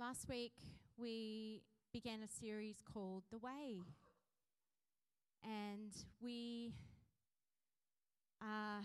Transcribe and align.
Last 0.00 0.30
week, 0.30 0.54
we 0.96 1.60
began 1.92 2.20
a 2.22 2.40
series 2.40 2.76
called 2.90 3.24
The 3.30 3.36
Way. 3.36 3.82
And 5.44 5.92
we 6.22 6.72
uh, 8.40 8.80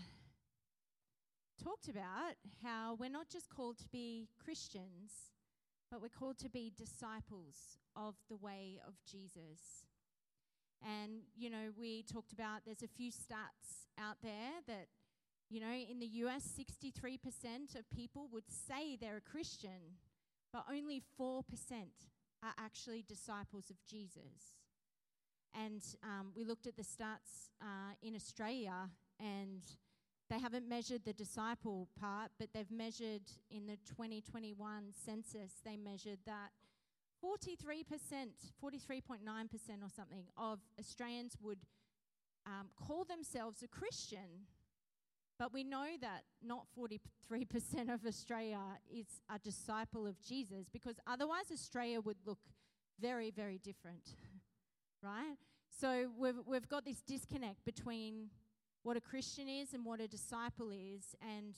talked 1.64 1.88
about 1.88 2.34
how 2.62 2.98
we're 3.00 3.10
not 3.10 3.30
just 3.30 3.48
called 3.48 3.78
to 3.78 3.88
be 3.94 4.28
Christians, 4.44 5.32
but 5.90 6.02
we're 6.02 6.10
called 6.10 6.38
to 6.40 6.50
be 6.50 6.74
disciples 6.76 7.80
of 7.96 8.16
the 8.28 8.36
way 8.36 8.82
of 8.86 8.96
Jesus. 9.10 9.86
And, 10.84 11.22
you 11.34 11.50
know, 11.50 11.72
we 11.80 12.04
talked 12.04 12.34
about 12.34 12.64
there's 12.66 12.84
a 12.84 12.90
few 12.90 13.10
stats 13.10 13.88
out 13.98 14.18
there 14.22 14.52
that, 14.68 14.88
you 15.50 15.62
know, 15.62 15.72
in 15.72 16.00
the 16.00 16.08
US, 16.26 16.46
63% 16.60 17.80
of 17.80 17.90
people 17.90 18.28
would 18.34 18.50
say 18.50 18.98
they're 19.00 19.24
a 19.26 19.32
Christian, 19.32 19.96
but 20.56 20.64
only 20.74 21.02
4% 21.20 21.42
are 22.42 22.54
actually 22.58 23.04
disciples 23.06 23.70
of 23.70 23.76
Jesus. 23.86 24.56
And 25.54 25.82
um, 26.02 26.32
we 26.34 26.46
looked 26.46 26.66
at 26.66 26.78
the 26.78 26.84
stats 26.84 27.50
uh, 27.62 27.92
in 28.02 28.16
Australia, 28.16 28.90
and 29.20 29.62
they 30.30 30.40
haven't 30.40 30.70
measured 30.70 31.02
the 31.04 31.12
disciple 31.12 31.90
part, 32.00 32.32
but 32.40 32.48
they've 32.54 32.72
measured 32.72 33.24
in 33.52 33.68
the 33.68 33.76
2021 33.86 34.94
census, 35.06 35.52
they 35.66 35.76
measured 35.76 36.20
that 36.26 36.52
43%, 37.22 37.58
43.9% 38.64 39.20
or 39.84 39.90
something 39.94 40.24
of 40.38 40.60
Australians 40.80 41.36
would 41.42 41.60
um, 42.46 42.68
call 42.78 43.04
themselves 43.04 43.62
a 43.62 43.68
Christian. 43.68 44.48
But 45.38 45.54
we 45.54 45.64
know 45.64 45.86
that 46.02 46.24
not 46.42 46.66
43% 46.78 47.94
of 47.94 48.06
Australia 48.06 48.60
is 48.94 49.06
a 49.30 49.38
disciple 49.38 50.08
of 50.08 50.22
Jesus 50.22 50.68
because 50.72 50.96
otherwise 51.06 51.52
Australia 51.52 52.00
would 52.00 52.18
look 52.26 52.40
very, 53.02 53.32
very 53.32 53.58
different, 53.58 54.16
right? 55.04 55.36
So 55.80 56.10
we've, 56.18 56.40
we've 56.46 56.70
got 56.70 56.86
this 56.86 57.02
disconnect 57.02 57.66
between 57.66 58.30
what 58.84 58.96
a 58.96 59.02
Christian 59.02 59.50
is 59.50 59.74
and 59.74 59.84
what 59.84 60.00
a 60.00 60.08
disciple 60.08 60.72
is. 60.72 61.16
And 61.22 61.56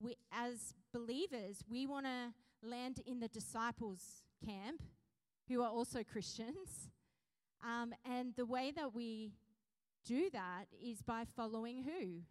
we, 0.00 0.16
as 0.32 0.74
believers, 0.94 1.62
we 1.68 1.86
want 1.86 2.06
to 2.06 2.32
land 2.62 3.00
in 3.06 3.20
the 3.20 3.28
disciples' 3.28 4.22
camp 4.46 4.82
who 5.48 5.62
are 5.62 5.68
also 5.68 6.02
Christians. 6.12 6.88
Um, 7.62 7.92
and 8.08 8.34
the 8.36 8.46
way 8.46 8.72
that 8.74 8.94
we 8.94 9.32
do 10.06 10.30
that 10.32 10.66
is 10.82 11.02
by 11.02 11.24
following 11.36 11.82
who? 11.82 12.22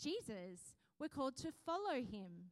Jesus. 0.00 0.74
We're 0.98 1.08
called 1.08 1.36
to 1.38 1.52
follow 1.64 1.96
him. 1.96 2.50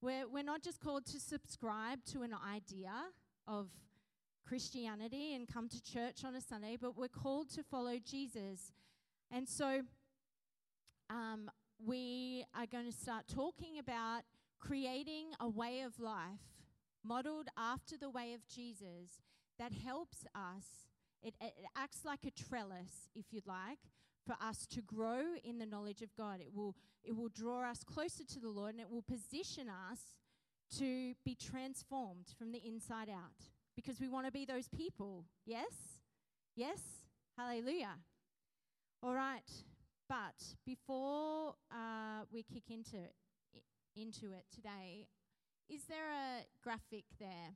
We're, 0.00 0.28
we're 0.28 0.44
not 0.44 0.62
just 0.62 0.80
called 0.80 1.06
to 1.06 1.20
subscribe 1.20 2.04
to 2.12 2.22
an 2.22 2.34
idea 2.34 2.92
of 3.46 3.68
Christianity 4.46 5.34
and 5.34 5.46
come 5.46 5.68
to 5.68 5.82
church 5.82 6.24
on 6.24 6.34
a 6.34 6.40
Sunday, 6.40 6.76
but 6.80 6.96
we're 6.96 7.08
called 7.08 7.50
to 7.50 7.62
follow 7.62 7.96
Jesus. 8.04 8.72
And 9.30 9.48
so 9.48 9.82
um, 11.10 11.50
we 11.84 12.44
are 12.54 12.66
going 12.66 12.86
to 12.86 12.96
start 12.96 13.24
talking 13.32 13.78
about 13.78 14.22
creating 14.58 15.26
a 15.40 15.48
way 15.48 15.82
of 15.82 15.98
life 16.00 16.40
modeled 17.04 17.48
after 17.56 17.96
the 17.96 18.10
way 18.10 18.34
of 18.34 18.46
Jesus 18.48 19.22
that 19.58 19.72
helps 19.72 20.24
us. 20.34 20.86
It, 21.22 21.34
it, 21.40 21.52
acts 21.76 22.04
like 22.04 22.20
a 22.24 22.30
trellis, 22.30 23.10
if 23.14 23.26
you'd 23.32 23.46
like, 23.46 23.78
for 24.28 24.36
us 24.46 24.66
to 24.66 24.82
grow 24.82 25.22
in 25.42 25.58
the 25.58 25.64
knowledge 25.64 26.02
of 26.02 26.14
God. 26.14 26.40
It 26.40 26.54
will, 26.54 26.76
it 27.02 27.16
will 27.16 27.30
draw 27.30 27.62
us 27.62 27.82
closer 27.82 28.24
to 28.24 28.38
the 28.38 28.50
Lord 28.50 28.74
and 28.74 28.80
it 28.82 28.90
will 28.90 29.02
position 29.02 29.68
us 29.90 30.00
to 30.76 31.14
be 31.24 31.34
transformed 31.34 32.26
from 32.38 32.52
the 32.52 32.60
inside 32.62 33.08
out 33.08 33.48
because 33.74 34.00
we 34.00 34.08
want 34.08 34.26
to 34.26 34.32
be 34.32 34.44
those 34.44 34.68
people. 34.68 35.24
Yes? 35.46 35.72
Yes? 36.54 36.80
Hallelujah. 37.38 37.96
All 39.02 39.14
right. 39.14 39.50
But 40.10 40.44
before 40.66 41.54
uh, 41.70 42.24
we 42.30 42.42
kick 42.42 42.64
into 42.68 42.96
it, 42.96 43.14
into 43.96 44.32
it 44.32 44.44
today, 44.54 45.06
is 45.70 45.84
there 45.88 46.10
a 46.12 46.44
graphic 46.62 47.04
there? 47.18 47.54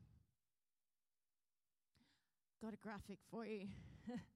Got 2.63 2.73
a 2.73 2.79
graphic 2.79 3.19
for 3.31 3.45
you. 3.45 3.67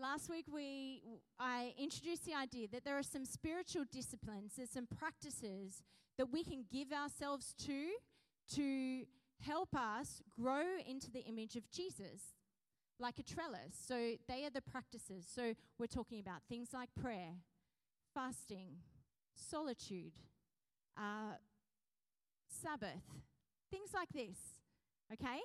Last 0.00 0.30
week 0.30 0.46
we 0.50 1.02
I 1.38 1.74
introduced 1.78 2.24
the 2.24 2.34
idea 2.34 2.66
that 2.72 2.84
there 2.84 2.96
are 2.96 3.02
some 3.02 3.26
spiritual 3.26 3.84
disciplines, 3.90 4.54
there's 4.56 4.70
some 4.70 4.86
practices 4.86 5.82
that 6.16 6.32
we 6.32 6.42
can 6.42 6.64
give 6.70 6.92
ourselves 6.92 7.54
to 7.66 7.90
to 8.54 9.04
help 9.40 9.74
us 9.74 10.22
grow 10.30 10.64
into 10.86 11.10
the 11.10 11.20
image 11.20 11.56
of 11.56 11.70
Jesus, 11.70 12.22
like 12.98 13.18
a 13.18 13.22
trellis. 13.22 13.76
So 13.86 14.14
they 14.28 14.44
are 14.46 14.50
the 14.50 14.62
practices. 14.62 15.26
So 15.32 15.54
we're 15.78 15.86
talking 15.86 16.20
about 16.20 16.42
things 16.48 16.70
like 16.72 16.88
prayer, 17.00 17.34
fasting, 18.14 18.68
solitude, 19.34 20.14
uh, 20.96 21.36
Sabbath, 22.48 23.04
things 23.70 23.90
like 23.94 24.08
this. 24.14 24.38
Okay? 25.12 25.40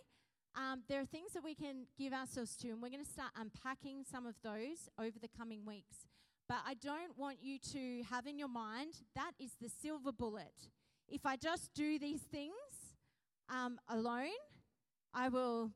Um, 0.58 0.82
there 0.90 1.00
are 1.00 1.06
things 1.06 1.34
that 1.34 1.44
we 1.44 1.54
can 1.54 1.86
give 2.00 2.14
ourselves 2.14 2.56
to, 2.58 2.70
and 2.70 2.82
we're 2.82 2.90
going 2.90 3.06
to 3.06 3.10
start 3.10 3.30
unpacking 3.40 4.04
some 4.12 4.26
of 4.26 4.34
those 4.44 4.90
over 5.00 5.20
the 5.22 5.28
coming 5.28 5.64
weeks. 5.66 6.08
But 6.50 6.58
I 6.66 6.74
don't 6.74 7.16
want 7.16 7.38
you 7.42 7.60
to 7.74 8.04
have 8.10 8.26
in 8.26 8.40
your 8.40 8.48
mind 8.48 8.94
that 9.16 9.34
is 9.40 9.52
the 9.62 9.70
silver 9.70 10.12
bullet. 10.12 10.70
If 11.08 11.28
I 11.28 11.36
just 11.36 11.76
do 11.76 12.00
these 12.00 12.22
things 12.22 12.54
um, 13.50 13.78
alone, 13.88 14.40
I 15.14 15.30
will 15.30 15.72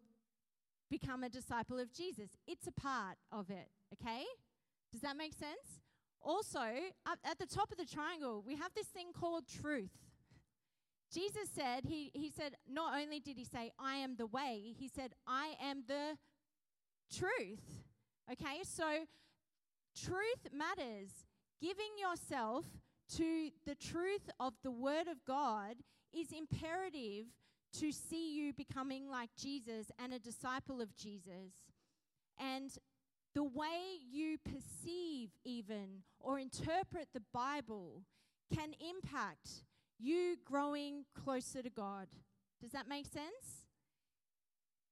become 0.90 1.24
a 1.24 1.30
disciple 1.30 1.80
of 1.80 1.94
Jesus. 1.94 2.32
It's 2.48 2.66
a 2.66 2.72
part 2.72 3.18
of 3.32 3.52
it, 3.52 3.70
okay? 3.94 4.24
Does 4.92 5.02
that 5.02 5.16
make 5.16 5.34
sense? 5.34 5.82
Also, 6.24 6.60
at 7.06 7.38
the 7.38 7.46
top 7.46 7.72
of 7.72 7.78
the 7.78 7.86
triangle, 7.86 8.44
we 8.46 8.56
have 8.56 8.74
this 8.74 8.88
thing 8.88 9.12
called 9.14 9.44
truth. 9.48 9.92
Jesus 11.12 11.50
said, 11.54 11.84
he, 11.86 12.12
he 12.14 12.30
said, 12.30 12.56
not 12.70 13.00
only 13.00 13.20
did 13.20 13.38
he 13.38 13.44
say, 13.44 13.72
I 13.78 13.96
am 13.98 14.16
the 14.16 14.28
way, 14.28 14.74
he 14.78 14.88
said, 14.88 15.12
I 15.28 15.56
am 15.62 15.84
the 15.88 16.18
truth. 17.14 17.84
Okay, 18.32 18.62
so 18.64 19.06
truth 19.96 20.48
matters. 20.54 21.26
Giving 21.62 21.92
yourself 22.00 22.66
to 23.18 23.50
the 23.66 23.76
truth 23.76 24.30
of 24.40 24.54
the 24.64 24.72
Word 24.72 25.08
of 25.08 25.26
God 25.28 25.76
is 26.14 26.28
imperative 26.32 27.26
to 27.80 27.92
see 27.92 28.36
you 28.36 28.54
becoming 28.54 29.10
like 29.10 29.30
Jesus 29.38 29.92
and 30.02 30.14
a 30.14 30.20
disciple 30.20 30.82
of 30.82 30.96
Jesus. 30.96 31.54
And 32.40 32.72
the 33.36 33.44
way 33.44 34.00
you 34.10 34.38
perceive, 34.38 35.30
even, 35.44 36.04
or 36.20 36.40
interpret 36.40 37.10
the 37.14 37.22
Bible 37.34 38.04
can 38.54 38.74
impact 38.80 39.64
you 40.02 40.38
growing 40.44 41.06
closer 41.24 41.62
to 41.62 41.70
God. 41.70 42.08
Does 42.62 42.72
that 42.72 42.88
make 42.88 43.06
sense? 43.06 43.68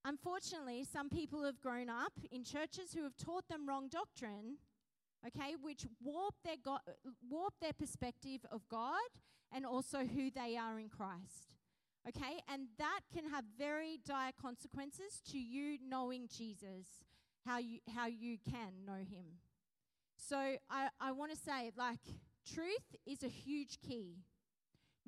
Unfortunately, 0.05 0.85
some 0.91 1.09
people 1.09 1.43
have 1.43 1.59
grown 1.59 1.89
up 1.89 2.13
in 2.31 2.43
churches 2.43 2.93
who 2.93 3.03
have 3.03 3.17
taught 3.17 3.47
them 3.49 3.67
wrong 3.67 3.89
doctrine, 3.89 4.57
okay, 5.27 5.55
which 5.61 5.85
warp 6.01 6.35
their, 6.43 6.55
God, 6.63 6.79
warp 7.29 7.53
their 7.61 7.73
perspective 7.73 8.41
of 8.51 8.67
God 8.69 9.09
and 9.53 9.65
also 9.65 9.99
who 10.05 10.31
they 10.31 10.55
are 10.57 10.79
in 10.79 10.89
Christ. 10.89 11.55
Okay, 12.07 12.39
and 12.47 12.67
that 12.77 13.01
can 13.13 13.29
have 13.29 13.43
very 13.57 13.99
dire 14.05 14.31
consequences 14.41 15.21
to 15.31 15.37
you 15.37 15.77
knowing 15.85 16.29
Jesus, 16.33 16.87
how 17.45 17.57
you, 17.57 17.79
how 17.93 18.07
you 18.07 18.37
can 18.49 18.85
know 18.85 18.99
him. 18.99 19.25
So 20.15 20.37
I, 20.69 20.89
I 20.99 21.11
want 21.11 21.31
to 21.31 21.37
say, 21.37 21.71
like, 21.77 21.99
truth 22.51 22.95
is 23.05 23.21
a 23.23 23.27
huge 23.27 23.79
key. 23.81 24.23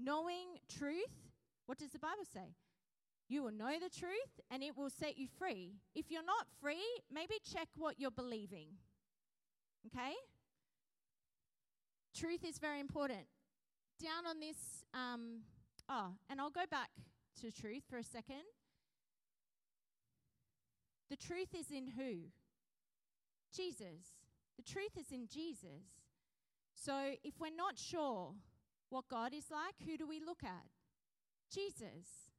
Knowing 0.03 0.57
truth, 0.67 1.31
what 1.66 1.78
does 1.78 1.91
the 1.91 2.00
Bible 2.00 2.25
say? 2.33 2.56
You 3.30 3.44
will 3.44 3.51
know 3.51 3.74
the 3.80 3.89
truth 3.89 4.42
and 4.50 4.63
it 4.63 4.75
will 4.75 4.89
set 4.89 5.18
you 5.18 5.27
free. 5.39 5.75
If 5.95 6.09
you're 6.09 6.25
not 6.25 6.48
free, 6.62 6.83
maybe 7.13 7.36
check 7.53 7.68
what 7.77 8.00
you're 8.00 8.12
believing. 8.12 8.68
Okay? 9.88 10.13
Truth 12.15 12.44
is 12.45 12.57
very 12.57 12.80
important. 12.80 13.25
Down 14.01 14.25
on 14.27 14.39
this, 14.39 14.83
um, 14.94 15.42
oh, 15.88 16.13
and 16.30 16.42
I'll 16.42 16.50
go 16.50 16.65
back 16.69 16.89
to 17.42 17.51
truth 17.51 17.83
for 17.89 17.98
a 17.98 18.03
second. 18.03 18.44
The 21.09 21.15
truth 21.15 21.56
is 21.57 21.71
in 21.71 21.88
who? 21.88 22.30
Jesus. 23.56 24.15
The 24.57 24.63
truth 24.63 24.98
is 25.00 25.12
in 25.12 25.27
Jesus. 25.27 25.86
So 26.74 27.13
if 27.24 27.39
we're 27.39 27.56
not 27.56 27.77
sure 27.77 28.33
what 28.91 29.07
God 29.09 29.33
is 29.33 29.45
like, 29.49 29.75
who 29.85 29.97
do 29.97 30.07
we 30.07 30.19
look 30.19 30.43
at? 30.43 30.67
Jesus. 31.51 32.29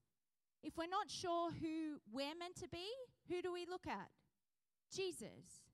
If 0.63 0.77
we're 0.77 0.87
not 0.87 1.11
sure 1.11 1.51
who 1.51 1.99
we're 2.13 2.39
meant 2.39 2.57
to 2.61 2.69
be, 2.69 2.87
who 3.29 3.43
do 3.43 3.53
we 3.53 3.67
look 3.69 3.87
at? 3.89 4.11
Jesus. 4.95 5.65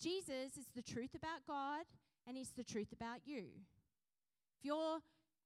Jesus 0.00 0.56
is 0.58 0.66
the 0.74 0.82
truth 0.82 1.14
about 1.14 1.46
God 1.46 1.86
and 2.26 2.36
He's 2.36 2.50
the 2.50 2.64
truth 2.64 2.92
about 2.92 3.20
you. 3.24 3.44
If 4.58 4.64
you're, 4.64 4.98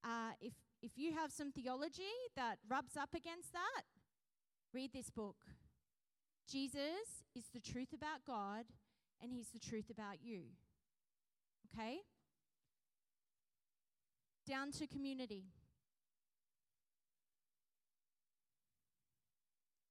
uh, 0.05 0.33
if 0.41 0.55
if 0.81 0.97
you 0.97 1.13
have 1.13 1.33
some 1.33 1.51
theology 1.51 2.15
that 2.37 2.59
rubs 2.69 2.97
up 2.97 3.11
against 3.15 3.53
that, 3.53 3.83
read 4.73 4.93
this 4.93 5.11
book. 5.11 5.37
Jesus 6.49 7.25
is 7.35 7.45
the 7.53 7.61
truth 7.61 7.93
about 7.93 8.25
God, 8.27 8.65
and 9.21 9.33
He's 9.33 9.49
the 9.49 9.59
truth 9.59 9.91
about 9.91 10.23
you. 10.23 10.43
Okay? 11.67 11.99
Down 14.49 14.73
to 14.73 14.87
community. 14.87 15.45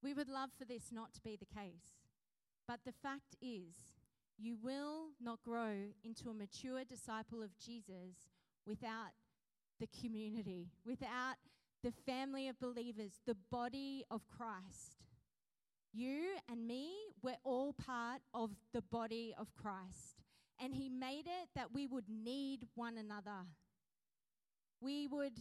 We 0.02 0.16
would 0.16 0.30
love 0.30 0.50
for 0.58 0.66
this 0.66 0.86
not 0.92 1.14
to 1.14 1.22
be 1.22 1.36
the 1.36 1.46
case. 1.46 1.94
But 2.68 2.80
the 2.84 2.92
fact 2.92 3.36
is, 3.40 3.76
you 4.40 4.58
will 4.62 5.10
not 5.22 5.44
grow 5.44 5.74
into 6.04 6.30
a 6.30 6.34
mature 6.34 6.84
disciple 6.84 7.44
of 7.44 7.56
Jesus 7.64 8.32
without 8.66 9.12
the 9.80 9.88
community, 10.02 10.70
without 10.84 11.36
the 11.84 11.94
family 12.06 12.48
of 12.48 12.60
believers, 12.60 13.12
the 13.28 13.38
body 13.52 14.06
of 14.10 14.22
Christ. 14.28 15.04
You 15.94 16.36
and 16.50 16.68
me, 16.68 16.94
we're 17.22 17.38
all 17.44 17.74
part 17.74 18.22
of 18.34 18.52
the 18.74 18.82
body 18.82 19.36
of 19.38 19.54
Christ. 19.56 20.24
And 20.60 20.74
He 20.74 20.90
made 20.90 21.28
it 21.28 21.50
that 21.56 21.74
we 21.76 21.86
would 21.86 22.10
need 22.10 22.66
one 22.74 22.98
another. 22.98 23.46
We 24.82 25.08
would, 25.08 25.34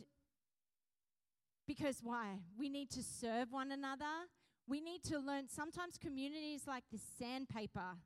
because 1.66 2.00
why? 2.02 2.38
We 2.58 2.68
need 2.68 2.90
to 2.90 3.02
serve 3.02 3.52
one 3.52 3.72
another. 3.72 4.04
We 4.66 4.80
need 4.80 5.02
to 5.04 5.18
learn. 5.18 5.48
Sometimes 5.48 5.98
communities 5.98 6.62
like 6.66 6.84
this 6.90 7.02
sandpaper, 7.18 7.98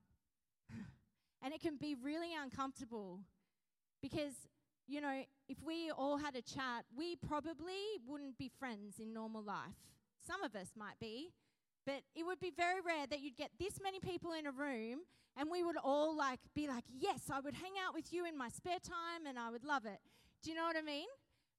and 1.43 1.55
it 1.55 1.61
can 1.61 1.77
be 1.77 1.95
really 1.95 2.31
uncomfortable 2.35 3.21
because 4.03 4.35
you 4.91 5.01
know, 5.01 5.23
if 5.49 5.63
we 5.63 5.93
all 5.97 6.19
had 6.19 6.35
a 6.35 6.43
chat, 6.43 6.85
we 6.97 7.15
probably 7.15 8.01
wouldn't 8.09 8.37
be 8.39 8.51
friends 8.59 8.99
in 8.99 9.13
normal 9.13 9.41
life. 9.41 9.79
Some 10.27 10.43
of 10.43 10.57
us 10.57 10.71
might 10.77 10.99
be, 11.01 11.31
but 11.87 12.03
it 12.17 12.27
would 12.27 12.41
be 12.41 12.51
very 12.51 12.81
rare 12.81 13.07
that 13.07 13.21
you'd 13.21 13.37
get 13.37 13.53
this 13.57 13.79
many 13.81 14.01
people 14.01 14.33
in 14.33 14.47
a 14.47 14.51
room 14.51 15.03
and 15.37 15.49
we 15.49 15.63
would 15.63 15.77
all 15.77 16.17
like 16.17 16.41
be 16.55 16.67
like, 16.67 16.85
"Yes, 16.89 17.31
I 17.31 17.39
would 17.39 17.55
hang 17.55 17.75
out 17.87 17.95
with 17.95 18.13
you 18.13 18.25
in 18.27 18.37
my 18.37 18.49
spare 18.49 18.81
time 18.81 19.27
and 19.27 19.39
I 19.39 19.51
would 19.51 19.65
love 19.65 19.87
it." 19.87 20.01
Do 20.43 20.51
you 20.51 20.57
know 20.57 20.65
what 20.65 20.77
I 20.77 20.83
mean? 20.83 21.07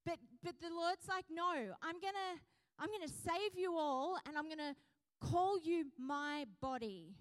But 0.06 0.18
but 0.44 0.56
the 0.60 0.74
Lord's 0.74 1.08
like, 1.08 1.26
"No, 1.30 1.52
I'm 1.82 2.00
going 2.00 2.14
to 2.14 2.42
I'm 2.82 2.90
going 2.90 3.08
to 3.08 3.14
save 3.14 3.56
you 3.56 3.78
all 3.78 4.18
and 4.26 4.36
I'm 4.38 4.46
going 4.46 4.58
to 4.58 4.76
call 5.22 5.60
you 5.60 5.86
my 6.00 6.46
body. 6.60 7.16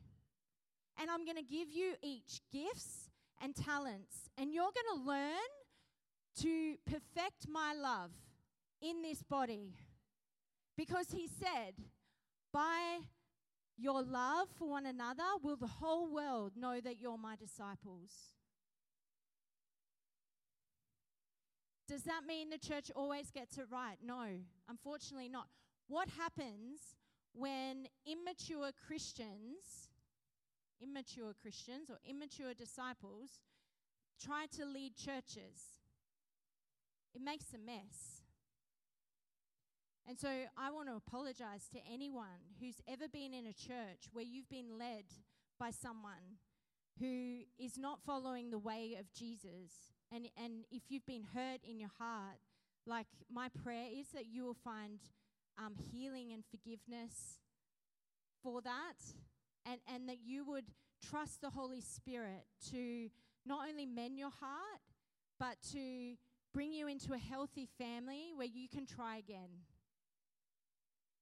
And 0.98 1.10
I'm 1.10 1.24
going 1.24 1.36
to 1.36 1.42
give 1.42 1.70
you 1.70 1.94
each 2.02 2.40
gifts 2.52 3.10
and 3.42 3.54
talents 3.54 4.30
and 4.38 4.52
you're 4.52 4.64
going 4.64 4.98
to 4.98 5.06
learn 5.06 5.50
to 6.40 6.76
perfect 6.86 7.46
my 7.48 7.74
love 7.74 8.10
in 8.80 9.02
this 9.02 9.22
body. 9.22 9.74
Because 10.76 11.10
he 11.10 11.28
said, 11.28 11.74
by 12.52 13.00
your 13.76 14.02
love 14.02 14.48
for 14.58 14.68
one 14.68 14.86
another, 14.86 15.24
will 15.42 15.56
the 15.56 15.66
whole 15.66 16.10
world 16.10 16.52
know 16.56 16.80
that 16.80 17.00
you're 17.00 17.18
my 17.18 17.36
disciples. 17.36 18.12
Does 21.90 22.04
that 22.04 22.22
mean 22.26 22.50
the 22.50 22.58
church 22.58 22.90
always 22.94 23.30
gets 23.30 23.58
it 23.58 23.66
right? 23.70 23.96
No, 24.02 24.24
unfortunately 24.68 25.28
not. 25.28 25.48
What 25.88 26.08
happens 26.08 26.78
when 27.34 27.88
immature 28.06 28.70
Christians, 28.86 29.90
immature 30.80 31.32
Christians 31.42 31.90
or 31.90 31.98
immature 32.08 32.54
disciples, 32.54 33.40
try 34.24 34.46
to 34.56 34.64
lead 34.64 34.94
churches? 34.94 35.80
it 37.14 37.20
makes 37.22 37.46
a 37.54 37.58
mess. 37.58 38.22
And 40.08 40.18
so 40.18 40.28
I 40.56 40.70
want 40.70 40.88
to 40.88 40.96
apologize 40.96 41.68
to 41.72 41.78
anyone 41.92 42.54
who's 42.60 42.80
ever 42.88 43.08
been 43.08 43.32
in 43.34 43.46
a 43.46 43.52
church 43.52 44.08
where 44.12 44.24
you've 44.24 44.48
been 44.48 44.78
led 44.78 45.04
by 45.58 45.70
someone 45.70 46.38
who 46.98 47.40
is 47.58 47.78
not 47.78 48.00
following 48.04 48.50
the 48.50 48.58
way 48.58 48.96
of 48.98 49.12
Jesus. 49.12 49.92
And, 50.12 50.28
and 50.42 50.64
if 50.70 50.82
you've 50.88 51.06
been 51.06 51.24
hurt 51.34 51.60
in 51.68 51.78
your 51.78 51.90
heart, 51.98 52.38
like 52.86 53.06
my 53.32 53.48
prayer 53.62 53.86
is 53.92 54.08
that 54.14 54.26
you 54.26 54.44
will 54.44 54.56
find 54.64 54.98
um, 55.58 55.74
healing 55.92 56.32
and 56.32 56.42
forgiveness 56.50 57.38
for 58.42 58.60
that, 58.62 58.96
and, 59.66 59.80
and 59.92 60.08
that 60.08 60.18
you 60.24 60.44
would 60.46 60.64
trust 61.08 61.42
the 61.42 61.50
Holy 61.50 61.80
Spirit 61.80 62.46
to 62.70 63.08
not 63.46 63.68
only 63.68 63.86
mend 63.86 64.18
your 64.18 64.30
heart, 64.30 64.80
but 65.38 65.56
to 65.72 66.16
bring 66.52 66.72
you 66.72 66.88
into 66.88 67.12
a 67.12 67.18
healthy 67.18 67.68
family 67.78 68.32
where 68.34 68.46
you 68.46 68.68
can 68.68 68.86
try 68.86 69.18
again. 69.18 69.50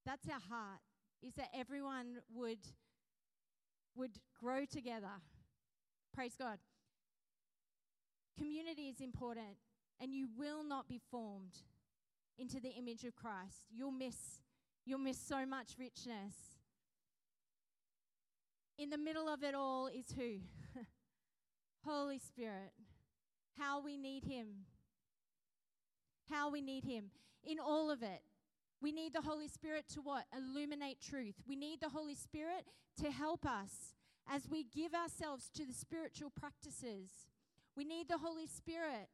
That's 0.05 0.27
our 0.27 0.39
heart, 0.49 0.79
is 1.21 1.33
that 1.35 1.49
everyone 1.53 2.19
would, 2.33 2.59
would 3.95 4.17
grow 4.41 4.65
together. 4.65 5.21
Praise 6.13 6.35
God. 6.39 6.57
Community 8.59 8.89
is 8.89 8.99
important, 8.99 9.55
and 10.01 10.13
you 10.13 10.27
will 10.37 10.65
not 10.65 10.89
be 10.89 10.99
formed 11.09 11.59
into 12.37 12.59
the 12.59 12.71
image 12.71 13.05
of 13.05 13.15
Christ. 13.15 13.67
You'll 13.71 13.91
miss, 13.91 14.41
you'll 14.85 14.99
miss 14.99 15.17
so 15.17 15.45
much 15.45 15.75
richness. 15.79 16.33
In 18.77 18.89
the 18.89 18.97
middle 18.97 19.29
of 19.29 19.43
it 19.43 19.55
all 19.55 19.87
is 19.87 20.13
who? 20.13 20.39
Holy 21.85 22.19
Spirit. 22.19 22.73
How 23.57 23.81
we 23.81 23.95
need 23.95 24.25
Him 24.25 24.65
how 26.29 26.51
we 26.51 26.61
need 26.61 26.83
Him 26.83 27.05
in 27.43 27.59
all 27.59 27.89
of 27.89 28.03
it. 28.03 28.21
We 28.81 28.91
need 28.91 29.13
the 29.13 29.21
Holy 29.21 29.47
Spirit 29.47 29.85
to 29.93 30.01
what? 30.01 30.25
Illuminate 30.37 30.99
truth. 31.01 31.35
We 31.47 31.55
need 31.55 31.79
the 31.79 31.89
Holy 31.89 32.13
Spirit 32.13 32.65
to 33.01 33.09
help 33.09 33.45
us 33.45 33.95
as 34.29 34.49
we 34.49 34.63
give 34.63 34.93
ourselves 34.93 35.49
to 35.55 35.65
the 35.65 35.73
spiritual 35.73 36.29
practices. 36.29 37.28
We 37.79 37.85
need 37.85 38.09
the 38.09 38.17
Holy 38.17 38.45
Spirit 38.45 39.07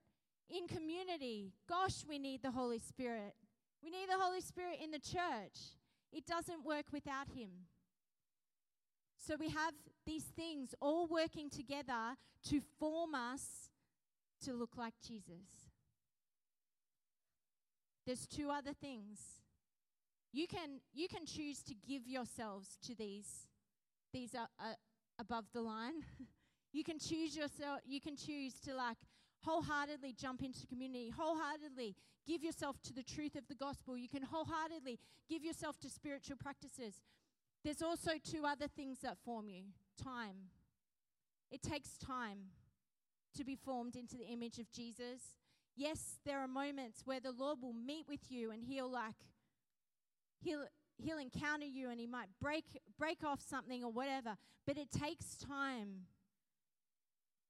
in 0.49 0.67
community. 0.67 1.53
Gosh, 1.69 2.03
we 2.09 2.17
need 2.17 2.41
the 2.41 2.49
Holy 2.49 2.79
Spirit. 2.79 3.35
We 3.83 3.91
need 3.91 4.09
the 4.09 4.19
Holy 4.19 4.41
Spirit 4.41 4.79
in 4.83 4.89
the 4.89 4.97
church. 4.97 5.77
It 6.11 6.25
doesn't 6.25 6.65
work 6.65 6.85
without 6.91 7.27
Him. 7.29 7.51
So 9.23 9.35
we 9.39 9.49
have 9.49 9.75
these 10.03 10.23
things 10.23 10.73
all 10.81 11.05
working 11.05 11.47
together 11.47 12.15
to 12.49 12.59
form 12.79 13.13
us 13.13 13.69
to 14.45 14.53
look 14.53 14.75
like 14.75 14.95
Jesus. 15.07 15.69
There's 18.07 18.25
two 18.25 18.49
other 18.49 18.73
things. 18.73 19.19
You 20.33 20.47
can 20.47 20.79
you 20.91 21.07
can 21.07 21.27
choose 21.27 21.61
to 21.65 21.75
give 21.75 22.07
yourselves 22.07 22.79
to 22.87 22.95
these 22.95 23.45
these 24.11 24.33
are 24.33 24.47
uh, 24.59 24.73
above 25.19 25.45
the 25.53 25.61
line. 25.61 26.01
you 26.75 26.83
can 26.83 26.99
choose 26.99 27.35
yourself 27.35 27.79
you 27.85 28.01
can 28.01 28.15
choose 28.15 28.53
to 28.65 28.73
like 28.73 28.97
wholeheartedly 29.45 30.15
jump 30.19 30.41
into 30.43 30.65
community, 30.65 31.13
wholeheartedly 31.15 31.95
give 32.27 32.43
yourself 32.43 32.81
to 32.81 32.93
the 32.93 33.03
truth 33.03 33.35
of 33.35 33.47
the 33.47 33.55
gospel. 33.55 33.95
You 33.95 34.09
can 34.09 34.23
wholeheartedly 34.23 34.99
give 35.29 35.43
yourself 35.43 35.79
to 35.81 35.89
spiritual 35.89 36.37
practices. 36.37 36.95
There's 37.63 37.81
also 37.81 38.11
two 38.23 38.43
other 38.45 38.67
things 38.67 38.99
that 38.99 39.17
form 39.23 39.47
you 39.49 39.63
time. 40.01 40.49
It 41.51 41.61
takes 41.61 41.97
time 41.97 42.49
to 43.37 43.43
be 43.43 43.55
formed 43.55 43.95
into 43.95 44.17
the 44.17 44.25
image 44.25 44.57
of 44.59 44.71
Jesus. 44.71 45.35
Yes, 45.75 46.19
there 46.25 46.39
are 46.39 46.47
moments 46.47 47.01
where 47.05 47.19
the 47.19 47.31
Lord 47.31 47.59
will 47.61 47.73
meet 47.73 48.05
with 48.07 48.31
you 48.31 48.51
and 48.51 48.63
he'll 48.63 48.91
like 48.91 49.15
he'll 50.39 50.65
he'll 50.97 51.17
encounter 51.17 51.65
you 51.65 51.89
and 51.89 51.99
he 51.99 52.07
might 52.07 52.29
break 52.41 52.65
break 52.97 53.23
off 53.23 53.41
something 53.41 53.83
or 53.83 53.91
whatever, 53.91 54.35
but 54.65 54.77
it 54.77 54.89
takes 54.91 55.35
time. 55.35 56.07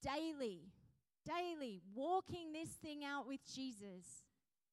Daily, 0.06 0.62
daily 1.26 1.82
walking 1.96 2.54
this 2.54 2.70
thing 2.70 3.04
out 3.04 3.28
with 3.28 3.40
Jesus. 3.52 4.24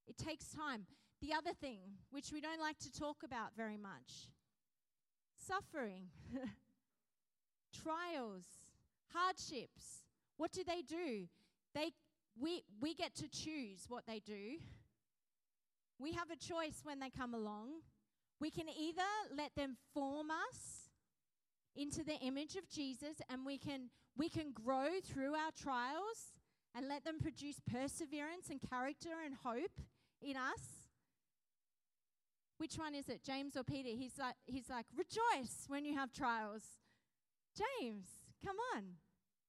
It 0.07 0.19
takes 0.19 0.49
time. 0.49 0.85
The 1.23 1.33
other 1.33 1.55
thing, 1.55 1.79
which 2.11 2.33
we 2.33 2.41
don't 2.41 2.61
like 2.61 2.79
to 2.81 2.93
talk 2.93 3.23
about 3.25 3.57
very 3.57 3.79
much, 3.79 4.29
suffering, 5.37 6.09
trials, 7.83 8.45
hardships. 9.15 10.05
What 10.37 10.53
do 10.53 10.65
they 10.65 10.83
do? 10.83 11.29
They 11.75 11.93
we, 12.39 12.65
we 12.81 12.95
get 12.95 13.15
to 13.17 13.29
choose 13.29 13.85
what 13.89 14.07
they 14.07 14.21
do. 14.21 14.59
We 15.99 16.12
have 16.12 16.31
a 16.31 16.37
choice 16.37 16.81
when 16.83 16.99
they 16.99 17.11
come 17.11 17.35
along. 17.35 17.69
We 18.41 18.51
can 18.51 18.67
either 18.69 19.03
let 19.37 19.55
them 19.55 19.77
form 19.95 20.29
us 20.31 20.91
into 21.77 22.05
the 22.05 22.19
image 22.21 22.57
of 22.57 22.69
Jesus 22.69 23.21
and 23.31 23.47
we 23.47 23.59
can 23.59 23.91
we 24.16 24.28
can 24.28 24.52
grow 24.52 25.00
through 25.02 25.35
our 25.35 25.50
trials 25.61 26.40
and 26.75 26.88
let 26.88 27.04
them 27.04 27.19
produce 27.21 27.61
perseverance 27.61 28.50
and 28.50 28.61
character 28.61 29.11
and 29.25 29.35
hope 29.42 29.81
in 30.21 30.37
us. 30.37 30.87
Which 32.59 32.76
one 32.76 32.95
is 32.95 33.09
it, 33.09 33.25
James 33.25 33.57
or 33.57 33.64
Peter? 33.64 33.88
He's 33.88 34.19
like 34.19 34.37
he's 34.47 34.71
like 34.71 34.87
rejoice 34.97 35.64
when 35.66 35.85
you 35.85 35.97
have 35.97 36.12
trials. 36.12 36.62
James, 37.57 38.07
come 38.45 38.57
on. 38.75 38.85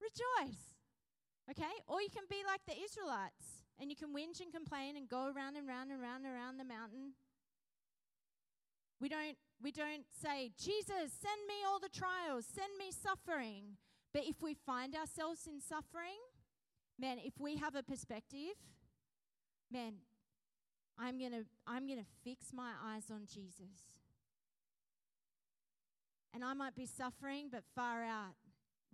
Rejoice. 0.01 0.73
Okay? 1.49 1.71
Or 1.87 2.01
you 2.01 2.09
can 2.09 2.23
be 2.29 2.41
like 2.45 2.61
the 2.65 2.81
Israelites 2.83 3.63
and 3.79 3.89
you 3.89 3.95
can 3.95 4.09
whinge 4.09 4.41
and 4.41 4.51
complain 4.51 4.97
and 4.97 5.07
go 5.07 5.31
around 5.31 5.55
and 5.55 5.67
round 5.67 5.91
and 5.91 6.01
round 6.01 6.25
and 6.25 6.33
around 6.33 6.57
the 6.57 6.65
mountain. 6.65 7.13
We 8.99 9.09
don't, 9.09 9.37
we 9.61 9.71
don't 9.71 10.05
say, 10.11 10.51
Jesus, 10.57 11.11
send 11.11 11.43
me 11.47 11.59
all 11.67 11.79
the 11.79 11.89
trials, 11.89 12.45
send 12.45 12.77
me 12.77 12.91
suffering. 12.91 13.77
But 14.13 14.23
if 14.27 14.41
we 14.41 14.53
find 14.53 14.95
ourselves 14.95 15.47
in 15.47 15.59
suffering, 15.59 16.21
man, 16.99 17.17
if 17.23 17.33
we 17.39 17.57
have 17.57 17.75
a 17.75 17.83
perspective, 17.83 18.55
man, 19.71 19.93
I'm 20.99 21.17
going 21.17 21.31
to 21.31 21.45
I'm 21.65 21.87
going 21.87 21.99
to 21.99 22.05
fix 22.23 22.53
my 22.53 22.71
eyes 22.85 23.05
on 23.11 23.21
Jesus. 23.25 23.89
And 26.33 26.43
I 26.43 26.53
might 26.53 26.75
be 26.75 26.85
suffering, 26.85 27.49
but 27.51 27.63
far 27.75 28.03
out. 28.03 28.35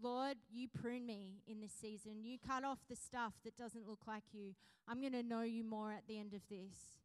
Lord, 0.02 0.38
you 0.50 0.68
prune 0.68 1.06
me 1.06 1.42
in 1.48 1.60
this 1.60 1.74
season. 1.74 2.24
You 2.24 2.38
cut 2.46 2.64
off 2.64 2.80
the 2.90 2.96
stuff 2.96 3.34
that 3.44 3.58
doesn't 3.58 3.88
look 3.88 4.08
like 4.08 4.24
you. 4.32 4.56
I'm 4.88 5.02
going 5.02 5.14
to 5.14 5.24
know 5.24 5.42
you 5.42 5.64
more 5.64 5.92
at 5.92 6.08
the 6.08 6.20
end 6.20 6.34
of 6.34 6.42
this. 6.50 7.00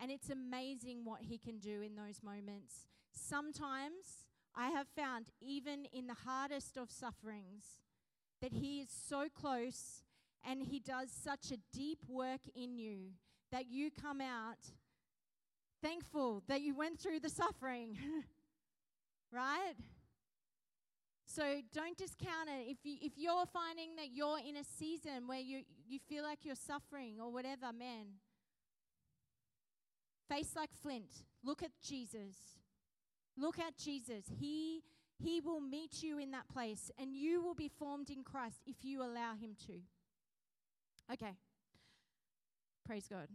And 0.00 0.10
it's 0.10 0.30
amazing 0.30 1.04
what 1.04 1.22
He 1.22 1.38
can 1.38 1.58
do 1.58 1.80
in 1.80 1.96
those 1.96 2.22
moments. 2.22 2.86
Sometimes 3.12 4.23
I 4.56 4.68
have 4.68 4.86
found, 4.96 5.26
even 5.40 5.86
in 5.92 6.06
the 6.06 6.14
hardest 6.14 6.76
of 6.76 6.90
sufferings, 6.90 7.80
that 8.40 8.52
He 8.52 8.80
is 8.80 8.88
so 8.90 9.26
close 9.34 10.04
and 10.46 10.62
He 10.62 10.80
does 10.80 11.10
such 11.10 11.50
a 11.50 11.58
deep 11.72 11.98
work 12.08 12.42
in 12.54 12.76
you 12.76 13.12
that 13.50 13.66
you 13.68 13.90
come 13.90 14.20
out 14.20 14.58
thankful 15.82 16.42
that 16.48 16.62
you 16.62 16.74
went 16.74 16.98
through 16.98 17.20
the 17.20 17.28
suffering. 17.28 17.98
right? 19.32 19.74
So 21.26 21.60
don't 21.72 21.96
discount 21.96 22.48
it. 22.48 22.70
If 22.70 22.78
you 22.84 22.96
if 23.02 23.12
you're 23.16 23.46
finding 23.52 23.96
that 23.96 24.12
you're 24.12 24.38
in 24.38 24.56
a 24.56 24.64
season 24.64 25.26
where 25.26 25.40
you 25.40 25.62
you 25.86 25.98
feel 26.08 26.22
like 26.22 26.40
you're 26.44 26.54
suffering 26.54 27.16
or 27.20 27.32
whatever, 27.32 27.72
man, 27.76 28.06
face 30.28 30.52
like 30.54 30.70
flint. 30.80 31.24
Look 31.42 31.62
at 31.62 31.70
Jesus. 31.82 32.36
Look 33.36 33.58
at 33.58 33.76
Jesus. 33.76 34.24
He 34.38 34.82
he 35.22 35.40
will 35.40 35.60
meet 35.60 36.02
you 36.02 36.18
in 36.18 36.32
that 36.32 36.48
place 36.48 36.90
and 36.98 37.14
you 37.14 37.40
will 37.40 37.54
be 37.54 37.68
formed 37.68 38.10
in 38.10 38.24
Christ 38.24 38.58
if 38.66 38.76
you 38.82 39.02
allow 39.02 39.34
him 39.40 39.54
to. 39.66 39.74
Okay. 41.12 41.36
Praise 42.84 43.06
God. 43.08 43.28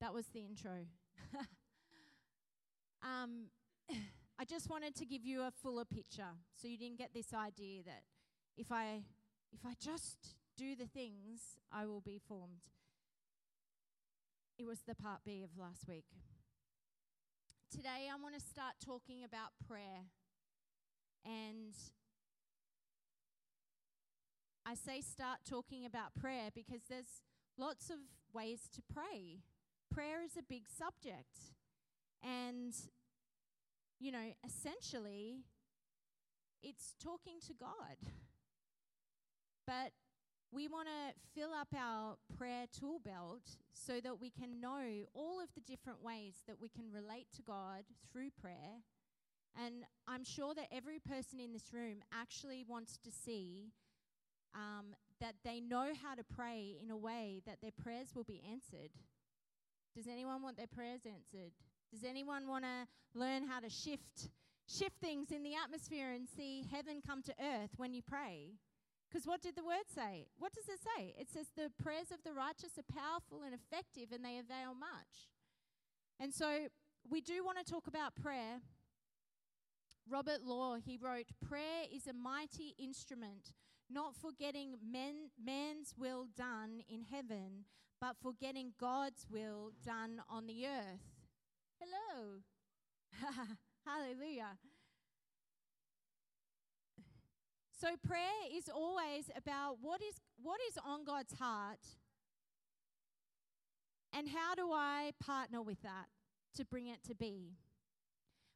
That 0.00 0.12
was 0.12 0.26
the 0.26 0.40
intro. 0.40 0.86
um, 3.02 3.46
I 4.38 4.44
just 4.44 4.68
wanted 4.68 4.94
to 4.96 5.06
give 5.06 5.24
you 5.24 5.42
a 5.42 5.50
fuller 5.50 5.86
picture 5.86 6.34
so 6.54 6.68
you 6.68 6.76
didn't 6.76 6.98
get 6.98 7.14
this 7.14 7.32
idea 7.32 7.82
that 7.84 8.02
if 8.56 8.70
I 8.70 9.02
if 9.52 9.64
I 9.64 9.72
just 9.80 10.36
do 10.56 10.76
the 10.76 10.86
things, 10.86 11.58
I 11.72 11.86
will 11.86 12.02
be 12.02 12.20
formed. 12.28 12.75
It 14.58 14.66
was 14.66 14.80
the 14.86 14.94
part 14.94 15.20
B 15.24 15.42
of 15.42 15.50
last 15.58 15.86
week. 15.88 16.06
Today 17.70 18.08
I 18.12 18.20
want 18.20 18.34
to 18.34 18.40
start 18.40 18.74
talking 18.84 19.22
about 19.24 19.50
prayer. 19.68 20.08
And 21.24 21.74
I 24.64 24.74
say 24.74 25.00
start 25.00 25.40
talking 25.48 25.84
about 25.84 26.14
prayer 26.18 26.50
because 26.54 26.82
there's 26.88 27.22
lots 27.58 27.90
of 27.90 27.96
ways 28.32 28.68
to 28.74 28.82
pray 28.92 29.40
prayer 29.92 30.22
is 30.22 30.36
a 30.36 30.42
big 30.42 30.64
subject. 30.68 31.54
And, 32.22 32.74
you 33.98 34.12
know, 34.12 34.32
essentially, 34.44 35.44
it's 36.62 36.94
talking 37.02 37.40
to 37.46 37.54
God. 37.54 38.12
But 39.66 39.92
we 40.52 40.68
want 40.68 40.88
to 40.88 41.40
fill 41.40 41.52
up 41.52 41.68
our 41.76 42.16
prayer 42.36 42.66
tool 42.78 43.00
belt 43.04 43.56
so 43.72 44.00
that 44.00 44.20
we 44.20 44.30
can 44.30 44.60
know 44.60 45.04
all 45.14 45.40
of 45.40 45.48
the 45.54 45.60
different 45.60 46.02
ways 46.02 46.34
that 46.46 46.60
we 46.60 46.68
can 46.68 46.84
relate 46.92 47.26
to 47.36 47.42
God 47.42 47.84
through 48.12 48.30
prayer. 48.40 48.82
And 49.56 49.84
I'm 50.06 50.24
sure 50.24 50.54
that 50.54 50.68
every 50.70 50.98
person 50.98 51.40
in 51.40 51.52
this 51.52 51.72
room 51.72 52.02
actually 52.12 52.64
wants 52.66 52.98
to 53.04 53.10
see 53.10 53.72
um, 54.54 54.94
that 55.20 55.34
they 55.44 55.60
know 55.60 55.92
how 56.02 56.14
to 56.14 56.24
pray 56.24 56.76
in 56.82 56.90
a 56.90 56.96
way 56.96 57.42
that 57.46 57.60
their 57.60 57.72
prayers 57.82 58.08
will 58.14 58.24
be 58.24 58.42
answered. 58.50 58.90
Does 59.94 60.06
anyone 60.06 60.42
want 60.42 60.56
their 60.56 60.66
prayers 60.66 61.00
answered? 61.06 61.52
Does 61.90 62.04
anyone 62.04 62.46
want 62.46 62.64
to 62.64 63.18
learn 63.18 63.46
how 63.46 63.60
to 63.60 63.70
shift 63.70 64.28
shift 64.68 64.98
things 65.00 65.30
in 65.30 65.44
the 65.44 65.54
atmosphere 65.54 66.10
and 66.10 66.26
see 66.28 66.66
heaven 66.72 67.00
come 67.06 67.22
to 67.22 67.34
earth 67.40 67.70
when 67.76 67.94
you 67.94 68.02
pray? 68.02 68.50
Because 69.08 69.26
what 69.26 69.40
did 69.40 69.56
the 69.56 69.64
word 69.64 69.86
say? 69.94 70.26
What 70.38 70.52
does 70.52 70.68
it 70.68 70.80
say? 70.82 71.14
It 71.18 71.28
says 71.30 71.46
the 71.56 71.70
prayers 71.82 72.10
of 72.12 72.22
the 72.24 72.32
righteous 72.32 72.78
are 72.78 72.92
powerful 72.92 73.42
and 73.44 73.54
effective 73.54 74.12
and 74.12 74.24
they 74.24 74.38
avail 74.38 74.74
much. 74.74 75.30
And 76.18 76.34
so 76.34 76.68
we 77.08 77.20
do 77.20 77.44
want 77.44 77.58
to 77.64 77.64
talk 77.64 77.86
about 77.86 78.14
prayer. 78.14 78.60
Robert 80.08 80.42
Law, 80.44 80.76
he 80.76 80.96
wrote, 80.96 81.26
Prayer 81.46 81.84
is 81.92 82.06
a 82.06 82.12
mighty 82.12 82.74
instrument, 82.78 83.52
not 83.90 84.14
for 84.14 84.30
getting 84.38 84.74
men, 84.84 85.30
man's 85.42 85.94
will 85.98 86.26
done 86.36 86.80
in 86.88 87.02
heaven, 87.02 87.64
but 88.00 88.16
for 88.20 88.32
getting 88.32 88.72
God's 88.78 89.26
will 89.30 89.72
done 89.84 90.20
on 90.28 90.46
the 90.46 90.66
earth. 90.66 91.16
Hello. 91.80 92.40
Hallelujah. 93.86 94.58
So 97.78 97.88
prayer 98.08 98.48
is 98.54 98.70
always 98.74 99.30
about 99.36 99.76
what 99.82 100.00
is 100.00 100.14
what 100.42 100.58
is 100.70 100.78
on 100.82 101.04
God's 101.04 101.34
heart 101.34 101.84
and 104.14 104.28
how 104.30 104.54
do 104.54 104.72
I 104.72 105.12
partner 105.22 105.60
with 105.60 105.82
that 105.82 106.06
to 106.54 106.64
bring 106.64 106.86
it 106.86 107.04
to 107.06 107.14
be. 107.14 107.52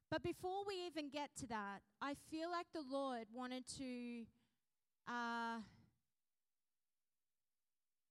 But 0.09 0.23
before 0.23 0.63
we 0.67 0.73
even 0.87 1.09
get 1.09 1.29
to 1.37 1.47
that, 1.47 1.81
I 2.01 2.15
feel 2.31 2.49
like 2.49 2.65
the 2.73 2.81
Lord 2.81 3.27
wanted 3.31 3.67
to 3.77 4.25
uh, 5.07 5.59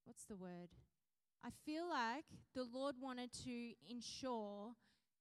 what's 0.05 0.27
the 0.27 0.37
word? 0.37 0.69
I 1.45 1.49
feel 1.67 1.89
like 1.89 2.27
the 2.55 2.67
Lord 2.73 2.95
wanted 3.01 3.33
to 3.45 3.73
ensure 3.91 4.75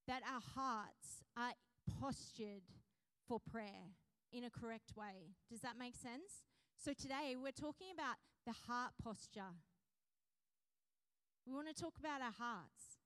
that 0.07 0.21
our 0.21 0.41
hearts 0.53 1.23
are 1.35 1.53
postured 1.99 2.61
for 3.27 3.39
prayer 3.39 3.95
in 4.31 4.43
a 4.43 4.49
correct 4.49 4.95
way. 4.95 5.35
Does 5.49 5.61
that 5.61 5.77
make 5.77 5.95
sense? 5.95 6.45
So 6.77 6.93
today 6.93 7.35
we're 7.41 7.51
talking 7.51 7.87
about 7.93 8.15
the 8.45 8.53
heart 8.67 8.93
posture. 9.03 9.53
We 11.45 11.53
want 11.53 11.67
to 11.67 11.73
talk 11.73 11.97
about 11.99 12.21
our 12.21 12.31
hearts. 12.37 12.99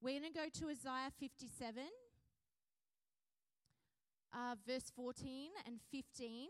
We're 0.00 0.20
going 0.20 0.32
to 0.32 0.38
go 0.38 0.46
to 0.60 0.70
Isaiah 0.70 1.10
57, 1.18 1.84
uh, 4.32 4.54
verse 4.66 4.90
14 4.94 5.50
and 5.66 5.78
15. 5.90 6.48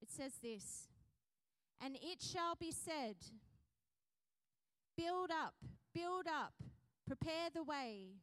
It 0.00 0.10
says 0.10 0.32
this 0.42 0.88
and 1.84 1.96
it 1.96 2.22
shall 2.22 2.54
be 2.54 2.70
said, 2.70 3.16
Build 4.96 5.30
up, 5.30 5.54
build 5.94 6.26
up, 6.28 6.54
prepare 7.06 7.50
the 7.52 7.64
way, 7.64 8.18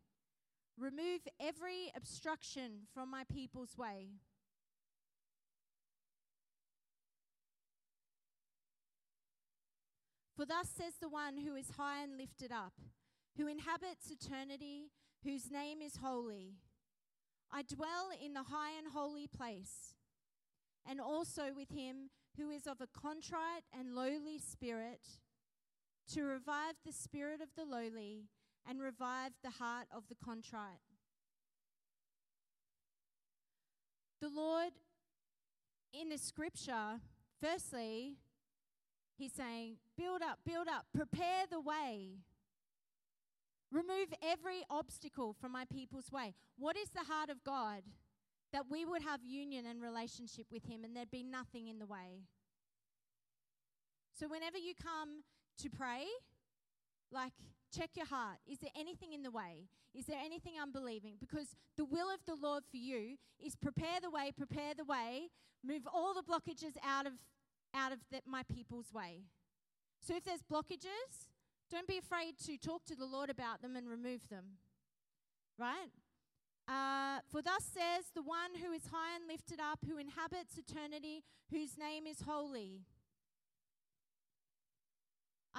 remove 0.79 1.21
every 1.39 1.91
obstruction 1.95 2.87
from 2.93 3.11
my 3.11 3.23
people's 3.31 3.77
way. 3.77 4.09
For 10.35 10.45
thus 10.45 10.69
says 10.69 10.93
the 11.01 11.09
one 11.09 11.37
who 11.37 11.55
is 11.55 11.71
high 11.77 12.01
and 12.01 12.17
lifted 12.17 12.51
up, 12.51 12.73
who 13.37 13.47
inhabits 13.47 14.09
eternity, 14.09 14.91
whose 15.23 15.51
name 15.51 15.81
is 15.81 15.97
holy. 15.97 16.53
I 17.51 17.63
dwell 17.63 18.09
in 18.23 18.33
the 18.33 18.43
high 18.43 18.77
and 18.77 18.87
holy 18.93 19.27
place, 19.27 19.95
and 20.89 21.01
also 21.01 21.53
with 21.53 21.71
him 21.71 22.09
who 22.37 22.49
is 22.51 22.67
of 22.67 22.79
a 22.79 22.87
contrite 22.87 23.63
and 23.77 23.93
lowly 23.93 24.39
spirit, 24.39 25.05
to 26.13 26.23
revive 26.23 26.75
the 26.85 26.93
spirit 26.93 27.41
of 27.41 27.49
the 27.57 27.65
lowly 27.65 28.29
and 28.69 28.81
revive 28.81 29.31
the 29.43 29.49
heart 29.49 29.87
of 29.95 30.03
the 30.09 30.15
contrite. 30.23 30.81
The 34.21 34.29
Lord, 34.29 34.73
in 35.93 36.09
the 36.09 36.17
scripture, 36.17 36.99
firstly, 37.41 38.17
He's 39.17 39.33
saying, 39.33 39.77
build 39.97 40.21
up, 40.21 40.39
build 40.45 40.67
up, 40.67 40.85
prepare 40.93 41.45
the 41.49 41.59
way. 41.59 42.19
Remove 43.71 44.13
every 44.23 44.63
obstacle 44.69 45.35
from 45.39 45.51
my 45.51 45.65
people's 45.65 46.11
way. 46.11 46.33
What 46.57 46.77
is 46.77 46.89
the 46.89 47.11
heart 47.11 47.29
of 47.29 47.43
God? 47.43 47.83
that 48.51 48.65
we 48.69 48.85
would 48.85 49.01
have 49.01 49.21
union 49.23 49.65
and 49.65 49.81
relationship 49.81 50.47
with 50.51 50.65
Him 50.65 50.83
and 50.83 50.95
there'd 50.95 51.11
be 51.11 51.23
nothing 51.23 51.67
in 51.67 51.79
the 51.79 51.85
way. 51.85 52.23
So, 54.17 54.27
whenever 54.27 54.57
you 54.57 54.73
come 54.81 55.23
to 55.59 55.69
pray, 55.69 56.05
like 57.11 57.33
check 57.75 57.91
your 57.95 58.05
heart. 58.05 58.37
Is 58.47 58.59
there 58.59 58.71
anything 58.77 59.13
in 59.13 59.23
the 59.23 59.31
way? 59.31 59.67
Is 59.93 60.05
there 60.05 60.19
anything 60.23 60.53
unbelieving? 60.61 61.15
Because 61.19 61.55
the 61.77 61.85
will 61.85 62.13
of 62.13 62.19
the 62.25 62.35
Lord 62.35 62.63
for 62.69 62.77
you 62.77 63.17
is 63.43 63.55
prepare 63.55 63.99
the 64.01 64.09
way, 64.09 64.31
prepare 64.35 64.73
the 64.75 64.85
way, 64.85 65.29
move 65.63 65.83
all 65.91 66.13
the 66.13 66.21
blockages 66.21 66.73
out 66.85 67.05
of 67.05 67.13
out 67.73 67.91
of 67.91 67.99
the, 68.11 68.21
my 68.25 68.43
people's 68.43 68.91
way. 68.93 69.21
So 69.99 70.15
if 70.15 70.23
there's 70.23 70.41
blockages, 70.41 71.29
don't 71.69 71.87
be 71.87 71.99
afraid 71.99 72.33
to 72.45 72.57
talk 72.57 72.83
to 72.85 72.95
the 72.95 73.05
Lord 73.05 73.29
about 73.29 73.61
them 73.61 73.75
and 73.75 73.87
remove 73.87 74.27
them. 74.29 74.57
Right? 75.57 75.91
Uh, 76.67 77.19
For 77.31 77.41
thus 77.41 77.63
says 77.63 78.05
the 78.15 78.23
one 78.23 78.55
who 78.63 78.71
is 78.71 78.83
high 78.91 79.15
and 79.15 79.27
lifted 79.27 79.59
up, 79.59 79.79
who 79.87 79.97
inhabits 79.97 80.57
eternity, 80.57 81.23
whose 81.51 81.77
name 81.77 82.07
is 82.07 82.21
holy. 82.21 82.81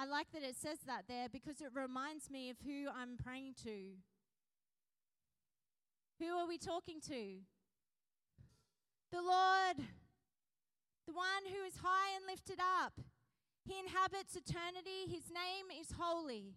I 0.01 0.05
like 0.05 0.31
that 0.33 0.41
it 0.41 0.55
says 0.57 0.79
that 0.87 1.03
there 1.07 1.29
because 1.29 1.61
it 1.61 1.69
reminds 1.75 2.31
me 2.31 2.49
of 2.49 2.57
who 2.65 2.89
I'm 2.89 3.21
praying 3.23 3.53
to. 3.61 4.01
Who 6.17 6.33
are 6.37 6.47
we 6.47 6.57
talking 6.57 6.99
to? 7.01 7.45
The 9.11 9.21
Lord, 9.21 9.77
the 11.05 11.13
one 11.13 11.45
who 11.45 11.61
is 11.67 11.77
high 11.83 12.17
and 12.17 12.25
lifted 12.25 12.57
up. 12.57 12.93
He 13.63 13.77
inhabits 13.77 14.35
eternity. 14.35 15.05
His 15.05 15.29
name 15.29 15.69
is 15.69 15.93
holy. 15.95 16.55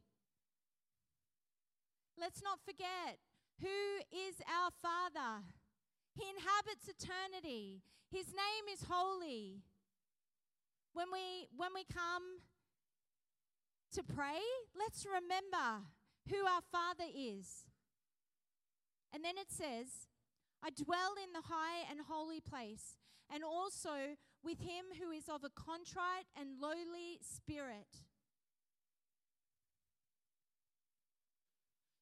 Let's 2.18 2.42
not 2.42 2.60
forget 2.64 3.20
who 3.60 4.00
is 4.08 4.40
our 4.48 4.70
Father. 4.80 5.44
He 6.16 6.24
inhabits 6.32 6.88
eternity. 6.88 7.82
His 8.10 8.28
name 8.28 8.72
is 8.72 8.86
holy. 8.88 9.60
When 10.94 11.12
we 11.12 11.48
when 11.54 11.74
we 11.74 11.84
come 11.84 12.40
to 13.92 14.02
pray, 14.02 14.40
let's 14.78 15.06
remember 15.06 15.84
who 16.28 16.46
our 16.46 16.62
Father 16.72 17.10
is. 17.14 17.64
And 19.12 19.24
then 19.24 19.34
it 19.36 19.50
says, 19.50 20.08
I 20.62 20.70
dwell 20.70 21.14
in 21.22 21.32
the 21.32 21.46
high 21.48 21.88
and 21.90 22.00
holy 22.08 22.40
place, 22.40 22.96
and 23.32 23.44
also 23.44 24.16
with 24.42 24.60
him 24.60 24.86
who 25.00 25.10
is 25.10 25.28
of 25.28 25.44
a 25.44 25.50
contrite 25.50 26.26
and 26.38 26.60
lowly 26.60 27.20
spirit. 27.22 28.04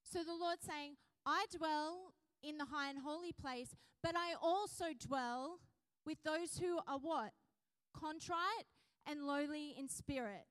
So 0.02 0.22
the 0.24 0.34
Lord 0.34 0.58
saying, 0.60 0.96
I 1.24 1.46
dwell 1.56 2.14
in 2.42 2.58
the 2.58 2.66
high 2.66 2.90
and 2.90 2.98
holy 3.04 3.32
place, 3.32 3.74
but 4.02 4.14
I 4.16 4.34
also 4.40 4.86
dwell 4.98 5.60
with 6.04 6.18
those 6.24 6.58
who 6.58 6.78
are 6.86 6.98
what? 6.98 7.32
Contrite 7.94 8.66
and 9.06 9.24
lowly 9.24 9.74
in 9.78 9.88
spirit. 9.88 10.46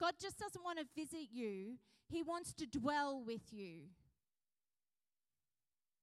God 0.00 0.14
just 0.20 0.38
doesn't 0.38 0.64
want 0.64 0.78
to 0.78 0.84
visit 0.94 1.28
you, 1.32 1.78
He 2.08 2.22
wants 2.22 2.52
to 2.54 2.66
dwell 2.66 3.22
with 3.24 3.52
you. 3.52 3.88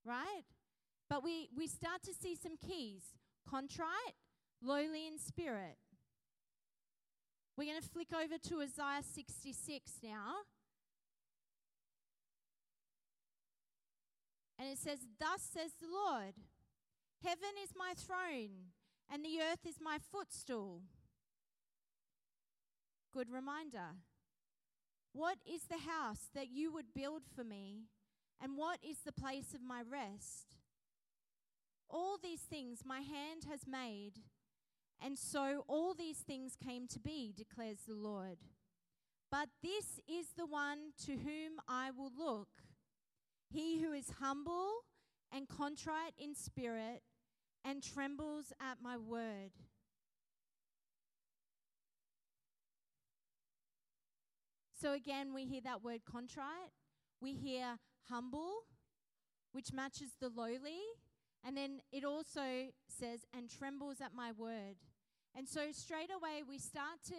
Right? 0.04 0.44
But 1.10 1.24
we, 1.24 1.50
we 1.56 1.68
start 1.68 2.04
to 2.04 2.14
see 2.14 2.36
some 2.36 2.58
keys 2.58 3.04
contrite, 3.50 4.18
lowly 4.62 5.08
in 5.08 5.20
spirit. 5.20 5.78
We're 7.58 7.72
going 7.72 7.82
to 7.82 7.88
flick 7.88 8.10
over 8.14 8.38
to 8.38 8.62
Isaiah 8.62 9.02
66 9.02 9.92
now. 10.04 10.44
And 14.60 14.70
it 14.70 14.78
says, 14.78 15.00
Thus 15.20 15.42
says 15.42 15.72
the 15.80 15.88
Lord, 15.88 16.34
Heaven 17.24 17.56
is 17.64 17.72
my 17.78 17.94
throne, 17.96 18.72
and 19.12 19.24
the 19.24 19.40
earth 19.42 19.66
is 19.68 19.78
my 19.82 19.98
footstool. 20.12 20.82
Good 23.16 23.32
reminder. 23.32 23.96
What 25.14 25.38
is 25.50 25.62
the 25.70 25.90
house 25.90 26.28
that 26.36 26.50
you 26.52 26.74
would 26.74 26.94
build 26.94 27.22
for 27.34 27.46
me, 27.46 27.86
and 28.44 28.58
what 28.58 28.80
is 28.84 28.98
the 29.06 29.14
place 29.14 29.54
of 29.54 29.62
my 29.62 29.82
rest? 29.90 30.58
All 31.90 32.18
these 32.22 32.42
things 32.42 32.80
my 32.84 33.00
hand 33.00 33.46
has 33.50 33.62
made, 33.66 34.16
and 35.02 35.18
so 35.18 35.64
all 35.70 35.94
these 35.94 36.18
things 36.18 36.58
came 36.62 36.88
to 36.88 37.00
be, 37.00 37.34
declares 37.34 37.84
the 37.88 37.96
Lord. 37.96 38.40
But 39.32 39.48
this 39.64 40.02
is 40.10 40.34
the 40.36 40.46
one 40.46 40.92
to 41.06 41.14
whom 41.14 41.62
I 41.70 41.92
will 41.92 42.12
look 42.20 42.50
he 43.50 43.80
who 43.80 43.94
is 43.94 44.16
humble 44.20 44.84
and 45.32 45.48
contrite 45.48 46.16
in 46.18 46.36
spirit 46.36 47.04
and 47.64 47.82
trembles 47.82 48.52
at 48.60 48.82
my 48.82 48.98
word. 48.98 49.52
So 54.80 54.94
again, 54.94 55.34
we 55.34 55.46
hear 55.46 55.62
that 55.62 55.84
word 55.84 56.02
contrite. 56.10 56.72
We 57.22 57.34
hear 57.34 57.78
humble, 58.10 58.66
which 59.54 59.72
matches 59.72 60.12
the 60.20 60.30
lowly. 60.30 60.82
And 61.46 61.56
then 61.56 61.80
it 61.92 62.04
also 62.04 62.70
says, 62.88 63.26
and 63.36 63.50
trembles 63.50 64.02
at 64.02 64.14
my 64.14 64.32
word. 64.32 64.76
And 65.36 65.48
so 65.48 65.72
straight 65.72 66.10
away, 66.16 66.44
we 66.48 66.58
start 66.58 67.00
to 67.08 67.14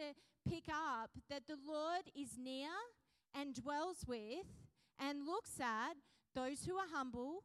pick 0.49 0.65
up 0.69 1.11
that 1.31 1.47
the 1.47 1.57
Lord 1.67 2.11
is 2.15 2.37
near 2.39 2.69
and 3.35 3.55
dwells 3.55 4.05
with 4.07 4.47
and 4.99 5.27
looks 5.27 5.61
at 5.61 5.95
those 6.35 6.65
who 6.65 6.77
are 6.77 6.87
humble, 6.93 7.45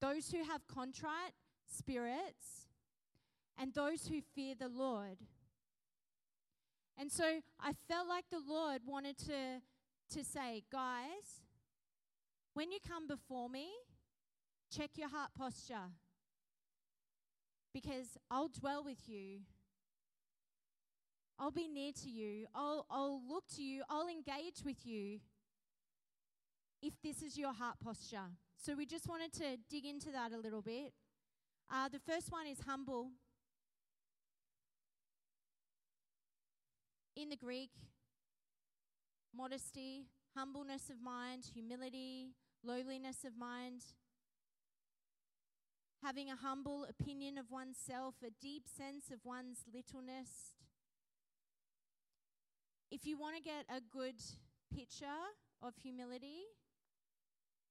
those 0.00 0.30
who 0.30 0.44
have 0.44 0.66
contrite 0.68 1.32
spirits, 1.66 2.68
and 3.58 3.74
those 3.74 4.06
who 4.06 4.20
fear 4.20 4.54
the 4.58 4.68
Lord. 4.68 5.18
And 6.98 7.12
so 7.12 7.24
I 7.60 7.72
felt 7.88 8.08
like 8.08 8.24
the 8.30 8.40
Lord 8.46 8.82
wanted 8.84 9.16
to, 9.18 9.60
to 10.10 10.24
say, 10.24 10.64
guys, 10.70 11.42
when 12.54 12.72
you 12.72 12.78
come 12.86 13.06
before 13.06 13.48
me, 13.48 13.68
check 14.74 14.90
your 14.96 15.08
heart 15.08 15.30
posture 15.38 15.92
because 17.72 18.18
I'll 18.28 18.48
dwell 18.48 18.82
with 18.84 19.08
you. 19.08 19.40
I'll 21.38 21.52
be 21.52 21.68
near 21.68 21.92
to 22.02 22.10
you. 22.10 22.46
I'll, 22.52 22.84
I'll 22.90 23.22
look 23.28 23.44
to 23.54 23.62
you. 23.62 23.84
I'll 23.88 24.08
engage 24.08 24.64
with 24.64 24.84
you 24.84 25.20
if 26.82 26.94
this 27.02 27.22
is 27.22 27.38
your 27.38 27.52
heart 27.52 27.76
posture. 27.82 28.26
So 28.56 28.74
we 28.74 28.86
just 28.86 29.08
wanted 29.08 29.32
to 29.34 29.56
dig 29.70 29.86
into 29.86 30.10
that 30.10 30.32
a 30.32 30.38
little 30.38 30.62
bit. 30.62 30.92
Uh, 31.72 31.88
the 31.88 32.00
first 32.00 32.32
one 32.32 32.48
is 32.48 32.58
humble. 32.66 33.10
In 37.20 37.30
the 37.30 37.36
Greek, 37.36 37.72
modesty, 39.34 40.06
humbleness 40.36 40.88
of 40.88 41.02
mind, 41.02 41.46
humility, 41.52 42.28
lowliness 42.62 43.24
of 43.24 43.36
mind, 43.36 43.82
having 46.00 46.30
a 46.30 46.36
humble 46.36 46.86
opinion 46.88 47.36
of 47.36 47.50
oneself, 47.50 48.14
a 48.24 48.30
deep 48.40 48.68
sense 48.68 49.10
of 49.10 49.18
one's 49.24 49.64
littleness. 49.74 50.54
If 52.88 53.04
you 53.04 53.18
want 53.18 53.34
to 53.34 53.42
get 53.42 53.64
a 53.68 53.80
good 53.80 54.22
picture 54.72 55.34
of 55.60 55.74
humility, 55.82 56.44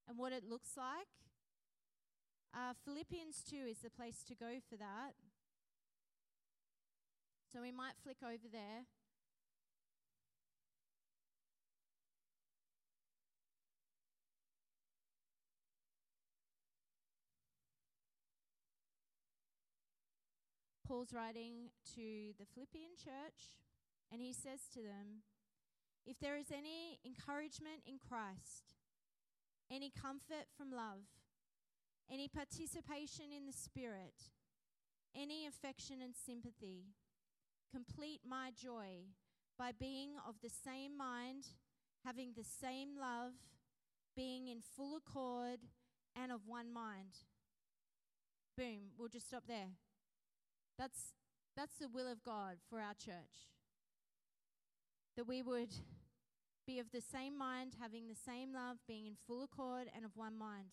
and 0.09 0.17
what 0.17 0.33
it 0.33 0.43
looks 0.43 0.75
like. 0.75 1.07
Uh, 2.53 2.73
Philippians 2.83 3.43
2 3.49 3.55
is 3.69 3.79
the 3.79 3.89
place 3.89 4.23
to 4.27 4.35
go 4.35 4.59
for 4.69 4.75
that. 4.75 5.13
So 7.51 7.61
we 7.61 7.71
might 7.71 7.93
flick 8.03 8.17
over 8.23 8.47
there. 8.51 8.87
Paul's 20.87 21.13
writing 21.13 21.69
to 21.95 22.31
the 22.39 22.45
Philippian 22.53 22.91
church, 22.95 23.59
and 24.11 24.21
he 24.21 24.31
says 24.31 24.61
to 24.73 24.79
them, 24.79 25.23
If 26.05 26.17
there 26.19 26.37
is 26.37 26.49
any 26.49 26.99
encouragement 27.05 27.83
in 27.85 27.99
Christ, 27.99 28.75
any 29.69 29.91
comfort 29.91 30.47
from 30.57 30.71
love, 30.71 31.03
any 32.09 32.29
participation 32.29 33.33
in 33.35 33.45
the 33.45 33.51
Spirit, 33.51 34.31
any 35.13 35.45
affection 35.45 35.97
and 36.01 36.13
sympathy. 36.15 36.85
Complete 37.69 38.21
my 38.25 38.51
joy 38.55 39.11
by 39.59 39.71
being 39.77 40.11
of 40.25 40.35
the 40.41 40.49
same 40.49 40.97
mind, 40.97 41.47
having 42.05 42.31
the 42.37 42.45
same 42.45 42.89
love, 42.99 43.33
being 44.15 44.47
in 44.47 44.61
full 44.61 44.95
accord 44.95 45.59
and 46.15 46.31
of 46.31 46.47
one 46.47 46.71
mind. 46.71 47.25
Boom, 48.57 48.93
we'll 48.97 49.09
just 49.09 49.27
stop 49.27 49.43
there. 49.47 49.75
That's 50.77 51.13
that's 51.55 51.77
the 51.77 51.89
will 51.89 52.11
of 52.11 52.23
God 52.23 52.57
for 52.69 52.79
our 52.79 52.93
church. 52.93 53.49
That 55.15 55.27
we 55.27 55.41
would 55.41 55.73
be 56.67 56.79
of 56.79 56.91
the 56.91 57.01
same 57.01 57.35
mind, 57.37 57.73
having 57.81 58.07
the 58.07 58.15
same 58.15 58.53
love, 58.53 58.77
being 58.87 59.07
in 59.07 59.15
full 59.25 59.43
accord 59.43 59.87
and 59.95 60.05
of 60.05 60.11
one 60.15 60.37
mind. 60.37 60.67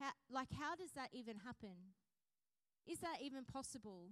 How, 0.00 0.10
like, 0.32 0.48
how 0.58 0.74
does 0.74 0.92
that 0.96 1.10
even 1.12 1.36
happen? 1.44 1.94
Is 2.88 2.98
that 3.00 3.18
even 3.22 3.44
possible? 3.44 4.08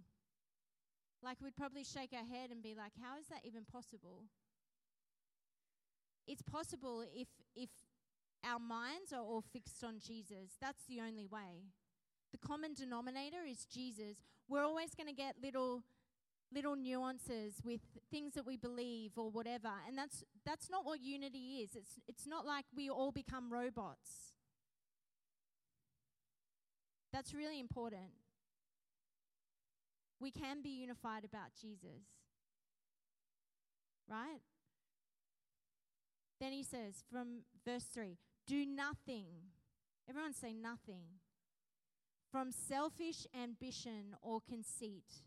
Like, 1.22 1.38
we'd 1.42 1.56
probably 1.56 1.82
shake 1.82 2.12
our 2.12 2.26
head 2.26 2.50
and 2.50 2.62
be 2.62 2.74
like, 2.76 2.92
how 3.02 3.18
is 3.18 3.26
that 3.28 3.40
even 3.44 3.64
possible? 3.64 4.24
It's 6.26 6.42
possible 6.42 7.02
if, 7.12 7.28
if 7.56 7.70
our 8.44 8.60
minds 8.60 9.12
are 9.12 9.22
all 9.22 9.42
fixed 9.52 9.82
on 9.82 9.98
Jesus. 9.98 10.56
That's 10.60 10.84
the 10.84 11.00
only 11.00 11.26
way. 11.26 11.72
The 12.32 12.38
common 12.38 12.74
denominator 12.74 13.44
is 13.48 13.64
Jesus. 13.64 14.18
We're 14.48 14.64
always 14.64 14.94
going 14.94 15.08
to 15.08 15.14
get 15.14 15.36
little 15.42 15.82
little 16.52 16.76
nuances 16.76 17.60
with 17.62 17.80
things 18.10 18.32
that 18.34 18.46
we 18.46 18.56
believe 18.56 19.12
or 19.16 19.30
whatever. 19.30 19.70
And 19.86 19.96
that's 19.96 20.24
that's 20.44 20.70
not 20.70 20.84
what 20.84 21.00
unity 21.00 21.60
is. 21.62 21.74
It's 21.74 22.00
it's 22.06 22.26
not 22.26 22.46
like 22.46 22.64
we 22.74 22.88
all 22.90 23.12
become 23.12 23.52
robots. 23.52 24.34
That's 27.12 27.34
really 27.34 27.58
important. 27.58 28.12
We 30.20 30.30
can 30.30 30.62
be 30.62 30.70
unified 30.70 31.24
about 31.24 31.54
Jesus. 31.60 32.04
Right? 34.08 34.40
Then 36.40 36.52
he 36.52 36.62
says 36.62 37.04
from 37.10 37.42
verse 37.64 37.84
3 37.92 38.16
do 38.46 38.64
nothing. 38.64 39.26
Everyone 40.08 40.32
say 40.32 40.54
nothing. 40.54 41.20
From 42.30 42.52
selfish 42.52 43.26
ambition 43.34 44.14
or 44.20 44.40
conceit, 44.40 45.22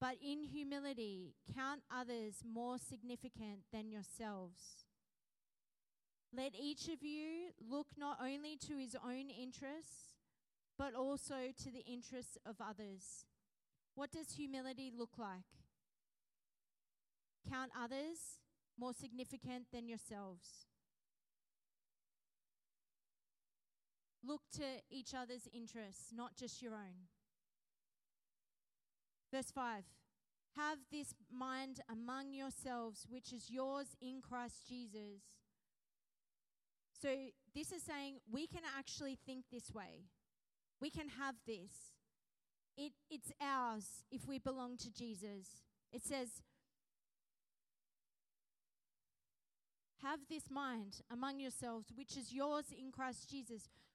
but 0.00 0.16
in 0.20 0.42
humility 0.42 1.34
count 1.54 1.82
others 1.94 2.42
more 2.44 2.76
significant 2.78 3.60
than 3.72 3.90
yourselves. 3.90 4.84
Let 6.36 6.54
each 6.60 6.88
of 6.88 7.02
you 7.02 7.52
look 7.70 7.86
not 7.96 8.18
only 8.20 8.56
to 8.66 8.76
his 8.76 8.96
own 8.96 9.30
interests, 9.30 10.16
but 10.76 10.94
also 10.94 11.52
to 11.62 11.70
the 11.70 11.84
interests 11.86 12.36
of 12.44 12.56
others. 12.60 13.24
What 13.94 14.12
does 14.12 14.32
humility 14.32 14.92
look 14.96 15.18
like? 15.18 15.46
Count 17.48 17.70
others 17.80 18.40
more 18.78 18.92
significant 18.92 19.66
than 19.72 19.88
yourselves. 19.88 20.66
Look 24.24 24.42
to 24.56 24.64
each 24.90 25.14
other's 25.14 25.48
interests, 25.52 26.12
not 26.14 26.36
just 26.36 26.62
your 26.62 26.74
own. 26.74 27.08
Verse 29.32 29.50
5 29.50 29.84
Have 30.56 30.78
this 30.90 31.14
mind 31.30 31.80
among 31.90 32.32
yourselves, 32.32 33.06
which 33.08 33.32
is 33.32 33.50
yours 33.50 33.88
in 34.00 34.20
Christ 34.20 34.66
Jesus. 34.68 35.22
So, 37.00 37.08
this 37.54 37.70
is 37.70 37.82
saying 37.82 38.18
we 38.30 38.46
can 38.46 38.62
actually 38.76 39.18
think 39.24 39.44
this 39.52 39.72
way. 39.72 40.06
We 40.80 40.90
can 40.90 41.08
have 41.20 41.36
this. 41.46 41.92
It, 42.76 42.92
it's 43.10 43.32
ours 43.40 44.04
if 44.10 44.26
we 44.26 44.38
belong 44.38 44.76
to 44.78 44.92
Jesus. 44.92 45.62
It 45.92 46.04
says, 46.04 46.42
Have 50.02 50.20
this 50.30 50.44
mind 50.48 51.00
among 51.10 51.40
yourselves, 51.40 51.88
which 51.94 52.16
is 52.16 52.32
yours 52.32 52.66
in 52.76 52.92
Christ 52.92 53.28
Jesus, 53.28 53.68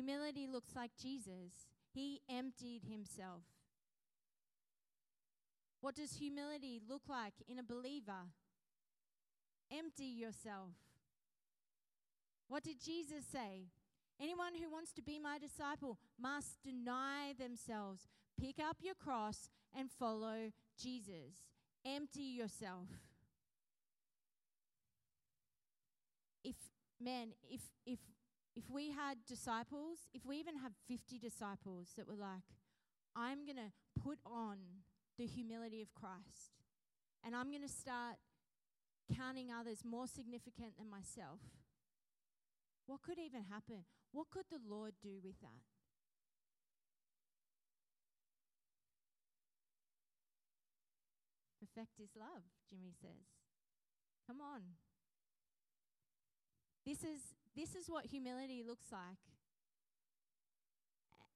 Humility 0.00 0.46
looks 0.46 0.74
like 0.74 0.92
Jesus. 0.98 1.52
He 1.92 2.22
emptied 2.30 2.84
himself. 2.90 3.42
What 5.82 5.94
does 5.94 6.14
humility 6.14 6.80
look 6.88 7.02
like 7.06 7.34
in 7.46 7.58
a 7.58 7.62
believer? 7.62 8.24
Empty 9.70 10.06
yourself. 10.06 10.70
What 12.48 12.64
did 12.64 12.80
Jesus 12.82 13.26
say? 13.30 13.66
Anyone 14.18 14.54
who 14.54 14.70
wants 14.70 14.90
to 14.94 15.02
be 15.02 15.18
my 15.18 15.38
disciple 15.38 15.98
must 16.18 16.62
deny 16.64 17.34
themselves, 17.38 18.08
pick 18.40 18.56
up 18.58 18.78
your 18.80 18.94
cross, 18.94 19.50
and 19.78 19.90
follow 19.90 20.50
Jesus. 20.82 21.44
Empty 21.84 22.22
yourself. 22.22 22.88
If, 26.42 26.56
man, 26.98 27.34
if, 27.50 27.60
if 27.84 27.98
if 28.60 28.70
we 28.70 28.90
had 28.90 29.16
disciples, 29.26 30.00
if 30.12 30.26
we 30.26 30.36
even 30.36 30.56
have 30.56 30.72
50 30.86 31.18
disciples 31.18 31.92
that 31.96 32.06
were 32.06 32.20
like, 32.20 32.44
I'm 33.16 33.46
going 33.46 33.56
to 33.56 33.72
put 34.02 34.18
on 34.26 34.58
the 35.16 35.24
humility 35.24 35.80
of 35.80 35.94
Christ 35.94 36.60
and 37.24 37.34
I'm 37.34 37.50
going 37.50 37.62
to 37.62 37.72
start 37.72 38.16
counting 39.16 39.48
others 39.50 39.80
more 39.82 40.06
significant 40.06 40.76
than 40.76 40.90
myself, 40.90 41.40
what 42.86 43.00
could 43.00 43.18
even 43.18 43.44
happen? 43.48 43.84
What 44.12 44.28
could 44.28 44.44
the 44.50 44.60
Lord 44.68 44.92
do 45.02 45.16
with 45.24 45.40
that? 45.40 45.64
Perfect 51.60 52.00
is 52.00 52.10
love, 52.18 52.44
Jimmy 52.68 52.92
says. 53.00 53.24
Come 54.26 54.40
on. 54.42 54.60
This 56.84 56.98
is 57.04 57.39
this 57.56 57.74
is 57.74 57.88
what 57.88 58.06
humility 58.06 58.62
looks 58.66 58.92
like. 58.92 59.18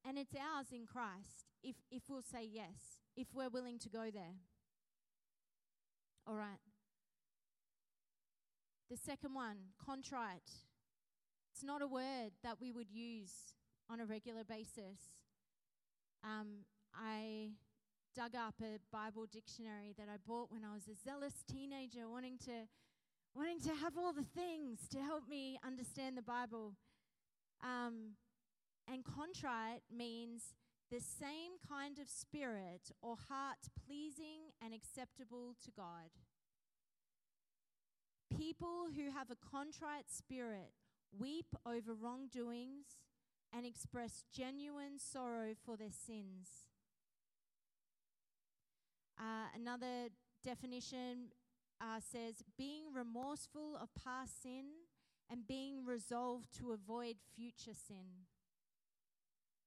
And 0.06 0.18
it's 0.18 0.34
ours 0.34 0.66
in 0.72 0.86
Christ 0.86 1.46
if, 1.62 1.76
if 1.90 2.02
we'll 2.08 2.22
say 2.22 2.46
yes, 2.50 3.00
if 3.16 3.28
we're 3.34 3.48
willing 3.48 3.78
to 3.80 3.88
go 3.88 4.10
there. 4.12 4.36
All 6.26 6.36
right. 6.36 6.60
The 8.90 8.96
second 8.96 9.34
one, 9.34 9.56
contrite. 9.84 10.50
It's 11.52 11.64
not 11.64 11.82
a 11.82 11.86
word 11.86 12.32
that 12.42 12.60
we 12.60 12.70
would 12.70 12.90
use 12.90 13.54
on 13.88 14.00
a 14.00 14.06
regular 14.06 14.44
basis. 14.44 14.98
Um, 16.22 16.64
I 16.94 17.50
dug 18.14 18.34
up 18.34 18.54
a 18.62 18.78
Bible 18.92 19.26
dictionary 19.30 19.94
that 19.98 20.08
I 20.12 20.16
bought 20.26 20.50
when 20.50 20.62
I 20.64 20.72
was 20.72 20.84
a 20.86 20.94
zealous 20.94 21.44
teenager, 21.50 22.08
wanting 22.08 22.38
to 22.44 22.68
wanting 23.34 23.60
to 23.60 23.74
have 23.74 23.98
all 23.98 24.12
the 24.12 24.26
things 24.34 24.80
to 24.90 24.98
help 25.00 25.28
me 25.28 25.58
understand 25.66 26.16
the 26.16 26.22
Bible. 26.22 26.74
Um, 27.62 28.16
and 28.90 29.04
contrite 29.04 29.82
means 29.94 30.54
the 30.90 31.00
same 31.00 31.52
kind 31.68 31.98
of 31.98 32.08
spirit 32.08 32.92
or 33.02 33.16
heart 33.28 33.68
pleasing 33.86 34.52
and 34.62 34.72
acceptable 34.72 35.54
to 35.64 35.70
God. 35.70 36.10
People 38.36 38.86
who 38.94 39.10
have 39.10 39.30
a 39.30 39.50
contrite 39.50 40.10
spirit 40.10 40.72
weep 41.18 41.56
over 41.66 41.94
wrongdoings 41.94 42.98
and 43.56 43.64
express 43.64 44.24
genuine 44.32 44.98
sorrow 44.98 45.54
for 45.64 45.76
their 45.76 45.92
sins. 45.92 46.68
Uh, 49.18 49.46
another 49.54 50.08
definition 50.44 51.28
uh, 51.84 52.00
says 52.00 52.42
being 52.56 52.84
remorseful 52.94 53.76
of 53.80 53.88
past 53.94 54.42
sin 54.42 54.64
and 55.30 55.46
being 55.46 55.84
resolved 55.84 56.48
to 56.58 56.72
avoid 56.72 57.16
future 57.36 57.74
sin. 57.74 58.26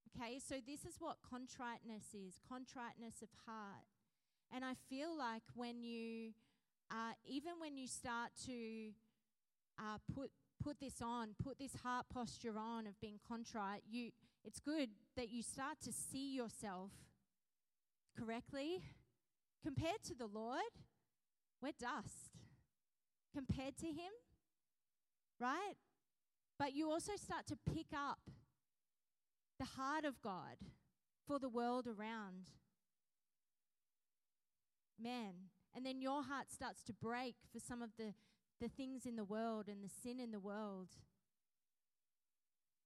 Okay, 0.09 0.39
so 0.39 0.55
this 0.65 0.83
is 0.83 0.95
what 0.99 1.17
contriteness 1.27 2.13
is 2.13 2.39
contriteness 2.47 3.21
of 3.21 3.29
heart. 3.45 3.85
And 4.53 4.65
I 4.65 4.73
feel 4.89 5.15
like 5.15 5.43
when 5.53 5.83
you, 5.83 6.31
uh, 6.89 7.13
even 7.25 7.53
when 7.59 7.77
you 7.77 7.87
start 7.87 8.31
to 8.45 8.91
uh, 9.77 9.97
put 10.13 10.31
put 10.63 10.79
this 10.79 11.01
on, 11.03 11.35
put 11.43 11.59
this 11.59 11.75
heart 11.83 12.07
posture 12.11 12.57
on 12.57 12.87
of 12.87 12.99
being 12.99 13.19
contrite, 13.27 13.83
you 13.87 14.11
it's 14.43 14.59
good 14.59 14.89
that 15.15 15.29
you 15.29 15.43
start 15.43 15.77
to 15.83 15.91
see 15.91 16.33
yourself 16.33 16.91
correctly 18.17 18.81
compared 19.61 20.01
to 20.03 20.15
the 20.15 20.27
Lord. 20.27 20.63
We're 21.61 21.73
dust 21.79 22.31
compared 23.33 23.77
to 23.77 23.87
Him, 23.87 24.11
right? 25.39 25.75
But 26.59 26.73
you 26.73 26.89
also 26.89 27.13
start 27.15 27.47
to 27.47 27.57
pick 27.71 27.87
up 27.93 28.19
the 29.59 29.65
heart 29.65 30.05
of 30.05 30.21
God 30.21 30.57
for 31.27 31.39
the 31.39 31.49
world 31.49 31.87
around. 31.87 32.51
Man, 34.99 35.33
and 35.75 35.85
then 35.85 36.01
your 36.01 36.23
heart 36.23 36.51
starts 36.51 36.83
to 36.85 36.93
break 36.93 37.35
for 37.51 37.59
some 37.59 37.81
of 37.81 37.91
the, 37.97 38.13
the 38.59 38.69
things 38.69 39.05
in 39.05 39.15
the 39.15 39.23
world 39.23 39.67
and 39.67 39.83
the 39.83 39.89
sin 39.89 40.19
in 40.19 40.31
the 40.31 40.39
world. 40.39 40.89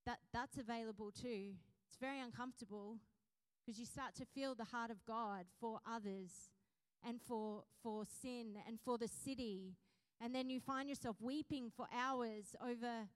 That, 0.05 0.19
that's 0.33 0.57
available 0.57 1.11
too. 1.11 1.53
It's 1.89 1.99
very 1.99 2.19
uncomfortable 2.19 2.97
because 3.63 3.79
you 3.79 3.85
start 3.85 4.15
to 4.15 4.25
feel 4.25 4.55
the 4.55 4.65
heart 4.65 4.91
of 4.91 5.05
God 5.05 5.45
for 5.59 5.79
others 5.89 6.49
and 7.07 7.21
for, 7.21 7.63
for 7.81 8.03
sin 8.21 8.55
and 8.67 8.79
for 8.83 8.97
the 8.97 9.07
city. 9.07 9.75
And 10.19 10.35
then 10.35 10.49
you 10.49 10.59
find 10.59 10.87
yourself 10.89 11.17
weeping 11.19 11.71
for 11.75 11.87
hours 11.93 12.55
over, 12.61 13.07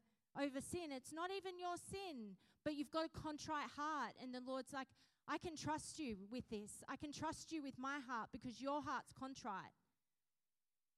over 0.41 0.61
sin. 0.61 0.91
It's 0.91 1.13
not 1.13 1.29
even 1.35 1.59
your 1.59 1.75
sin, 1.91 2.37
but 2.63 2.75
you've 2.75 2.91
got 2.91 3.05
a 3.05 3.19
contrite 3.19 3.69
heart. 3.77 4.13
And 4.21 4.33
the 4.33 4.41
Lord's 4.45 4.73
like, 4.73 4.87
I 5.27 5.37
can 5.37 5.55
trust 5.55 5.99
you 5.99 6.17
with 6.31 6.49
this. 6.49 6.83
I 6.89 6.95
can 6.95 7.11
trust 7.11 7.51
you 7.51 7.61
with 7.61 7.77
my 7.77 7.99
heart 8.07 8.29
because 8.31 8.61
your 8.61 8.81
heart's 8.81 9.13
contrite. 9.13 9.73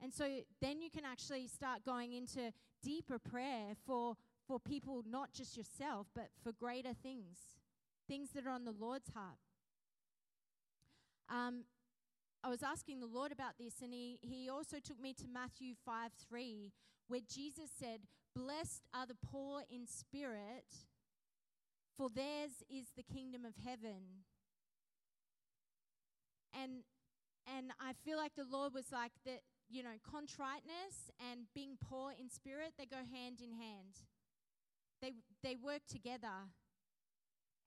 And 0.01 0.13
so 0.13 0.25
then 0.61 0.81
you 0.81 0.89
can 0.89 1.03
actually 1.05 1.47
start 1.47 1.83
going 1.85 2.13
into 2.13 2.51
deeper 2.83 3.19
prayer 3.19 3.75
for, 3.85 4.15
for 4.47 4.59
people, 4.59 5.03
not 5.09 5.33
just 5.33 5.57
yourself, 5.57 6.07
but 6.13 6.29
for 6.43 6.51
greater 6.51 6.93
things, 6.93 7.37
things 8.07 8.29
that 8.35 8.45
are 8.45 8.51
on 8.51 8.65
the 8.65 8.75
Lord's 8.77 9.09
heart. 9.13 9.37
Um, 11.29 11.63
I 12.47 12.49
was 12.49 12.63
asking 12.63 13.01
the 13.01 13.07
Lord 13.07 13.33
about 13.33 13.57
this, 13.59 13.81
and 13.83 13.93
he, 13.93 14.19
he 14.21 14.47
also 14.49 14.77
took 14.81 15.01
me 15.01 15.11
to 15.15 15.27
Matthew 15.27 15.73
5 15.85 16.11
3, 16.29 16.71
where 17.09 17.19
Jesus 17.19 17.69
said, 17.77 17.99
Blessed 18.33 18.83
are 18.93 19.05
the 19.05 19.17
poor 19.21 19.63
in 19.69 19.85
spirit, 19.85 20.87
for 21.97 22.09
theirs 22.09 22.63
is 22.69 22.85
the 22.95 23.03
kingdom 23.03 23.43
of 23.43 23.55
heaven. 23.65 24.23
And 26.53 26.83
and 27.53 27.73
I 27.81 27.91
feel 28.05 28.15
like 28.15 28.35
the 28.37 28.47
Lord 28.49 28.73
was 28.73 28.93
like 28.93 29.11
that, 29.25 29.41
you 29.69 29.83
know, 29.83 29.99
contriteness 30.09 31.11
and 31.29 31.47
being 31.53 31.75
poor 31.77 32.13
in 32.17 32.29
spirit, 32.29 32.75
they 32.77 32.85
go 32.85 33.03
hand 33.03 33.41
in 33.43 33.51
hand. 33.51 34.07
They 35.01 35.15
they 35.43 35.57
work 35.61 35.81
together. 35.91 36.47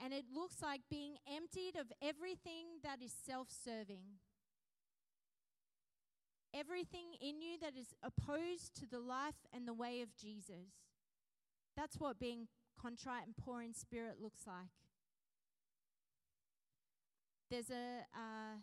And 0.03 0.15
it 0.15 0.25
looks 0.35 0.63
like 0.63 0.81
being 0.89 1.17
emptied 1.31 1.77
of 1.79 1.93
everything 2.01 2.81
that 2.83 3.03
is 3.03 3.13
self-serving. 3.13 4.17
Everything 6.55 7.15
in 7.21 7.41
you 7.41 7.59
that 7.61 7.75
is 7.79 7.95
opposed 8.03 8.75
to 8.77 8.87
the 8.87 8.99
life 8.99 9.47
and 9.53 9.69
the 9.69 9.75
way 9.75 10.03
of 10.03 10.17
Jesus. 10.17 10.75
That's 11.77 11.99
what 11.99 12.19
being 12.19 12.49
contrite 12.81 13.27
and 13.27 13.37
poor 13.37 13.63
in 13.63 13.75
spirit 13.75 14.17
looks 14.21 14.47
like. 14.47 14.71
There's 17.51 17.71
a 17.71 18.05
uh, 18.15 18.59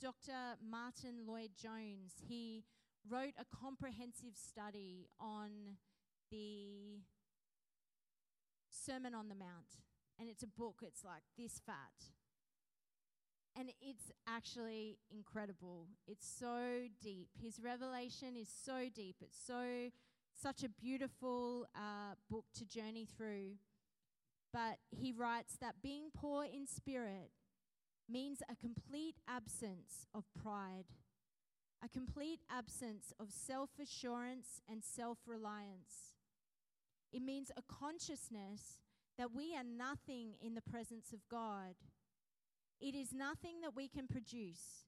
Dr. 0.00 0.56
Martyn 0.68 1.26
Lloyd-Jones. 1.26 2.14
He 2.28 2.64
wrote 3.08 3.34
a 3.38 3.44
comprehensive 3.56 4.34
study 4.34 5.08
on 5.20 5.76
the 6.30 7.00
Sermon 8.70 9.14
on 9.14 9.28
the 9.28 9.34
Mount, 9.34 9.82
and 10.18 10.28
it's 10.28 10.42
a 10.42 10.46
book. 10.46 10.76
It's 10.82 11.04
like 11.04 11.22
this 11.36 11.60
fat, 11.64 12.10
and 13.56 13.70
it's 13.80 14.10
actually 14.26 14.98
incredible. 15.10 15.86
It's 16.06 16.26
so 16.26 16.86
deep. 17.02 17.28
His 17.40 17.60
revelation 17.62 18.36
is 18.36 18.48
so 18.48 18.88
deep. 18.94 19.16
It's 19.20 19.38
so 19.38 19.90
such 20.40 20.62
a 20.62 20.68
beautiful 20.68 21.66
uh, 21.74 22.14
book 22.30 22.44
to 22.54 22.64
journey 22.64 23.06
through. 23.16 23.56
But 24.52 24.78
he 24.90 25.12
writes 25.12 25.56
that 25.60 25.82
being 25.82 26.10
poor 26.14 26.44
in 26.44 26.66
spirit 26.66 27.30
means 28.08 28.42
a 28.50 28.56
complete 28.56 29.16
absence 29.28 30.06
of 30.14 30.24
pride, 30.40 30.86
a 31.84 31.88
complete 31.88 32.40
absence 32.50 33.12
of 33.20 33.30
self 33.30 33.70
assurance 33.80 34.60
and 34.68 34.82
self 34.82 35.18
reliance. 35.26 36.14
It 37.12 37.22
means 37.22 37.50
a 37.56 37.62
consciousness 37.62 38.80
that 39.18 39.34
we 39.34 39.54
are 39.54 39.64
nothing 39.64 40.34
in 40.40 40.54
the 40.54 40.62
presence 40.62 41.12
of 41.12 41.28
God. 41.28 41.74
It 42.80 42.94
is 42.94 43.12
nothing 43.12 43.60
that 43.62 43.74
we 43.74 43.88
can 43.88 44.06
produce. 44.06 44.86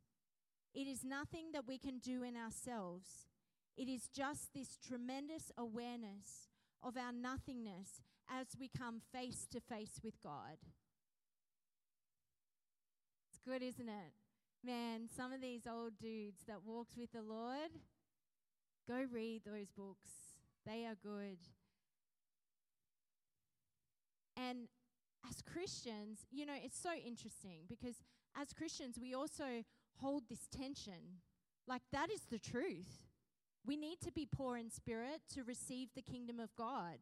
It 0.74 0.86
is 0.86 1.04
nothing 1.04 1.52
that 1.52 1.66
we 1.66 1.78
can 1.78 1.98
do 1.98 2.22
in 2.22 2.36
ourselves. 2.36 3.26
It 3.76 3.88
is 3.88 4.08
just 4.08 4.54
this 4.54 4.76
tremendous 4.76 5.50
awareness 5.58 6.48
of 6.82 6.96
our 6.96 7.12
nothingness 7.12 8.02
as 8.30 8.46
we 8.58 8.68
come 8.68 9.00
face 9.12 9.46
to 9.50 9.60
face 9.60 10.00
with 10.04 10.14
God. 10.22 10.58
It's 13.28 13.40
good, 13.44 13.62
isn't 13.62 13.88
it? 13.88 14.12
Man, 14.64 15.08
some 15.14 15.32
of 15.32 15.40
these 15.40 15.62
old 15.68 15.98
dudes 15.98 16.42
that 16.46 16.62
walked 16.64 16.96
with 16.96 17.12
the 17.12 17.22
Lord, 17.22 17.70
go 18.86 19.06
read 19.10 19.42
those 19.44 19.70
books. 19.76 20.10
They 20.66 20.84
are 20.84 20.96
good. 21.02 21.38
And 24.36 24.68
as 25.28 25.42
Christians, 25.42 26.26
you 26.30 26.46
know, 26.46 26.54
it's 26.62 26.80
so 26.80 26.92
interesting 26.92 27.62
because 27.68 27.96
as 28.40 28.52
Christians, 28.52 28.98
we 29.00 29.14
also 29.14 29.64
hold 30.00 30.24
this 30.28 30.48
tension. 30.54 31.20
Like, 31.66 31.82
that 31.92 32.10
is 32.10 32.22
the 32.30 32.38
truth. 32.38 33.06
We 33.66 33.76
need 33.76 34.00
to 34.00 34.12
be 34.12 34.26
poor 34.26 34.56
in 34.56 34.70
spirit 34.70 35.20
to 35.34 35.44
receive 35.44 35.88
the 35.94 36.02
kingdom 36.02 36.40
of 36.40 36.54
God. 36.56 36.98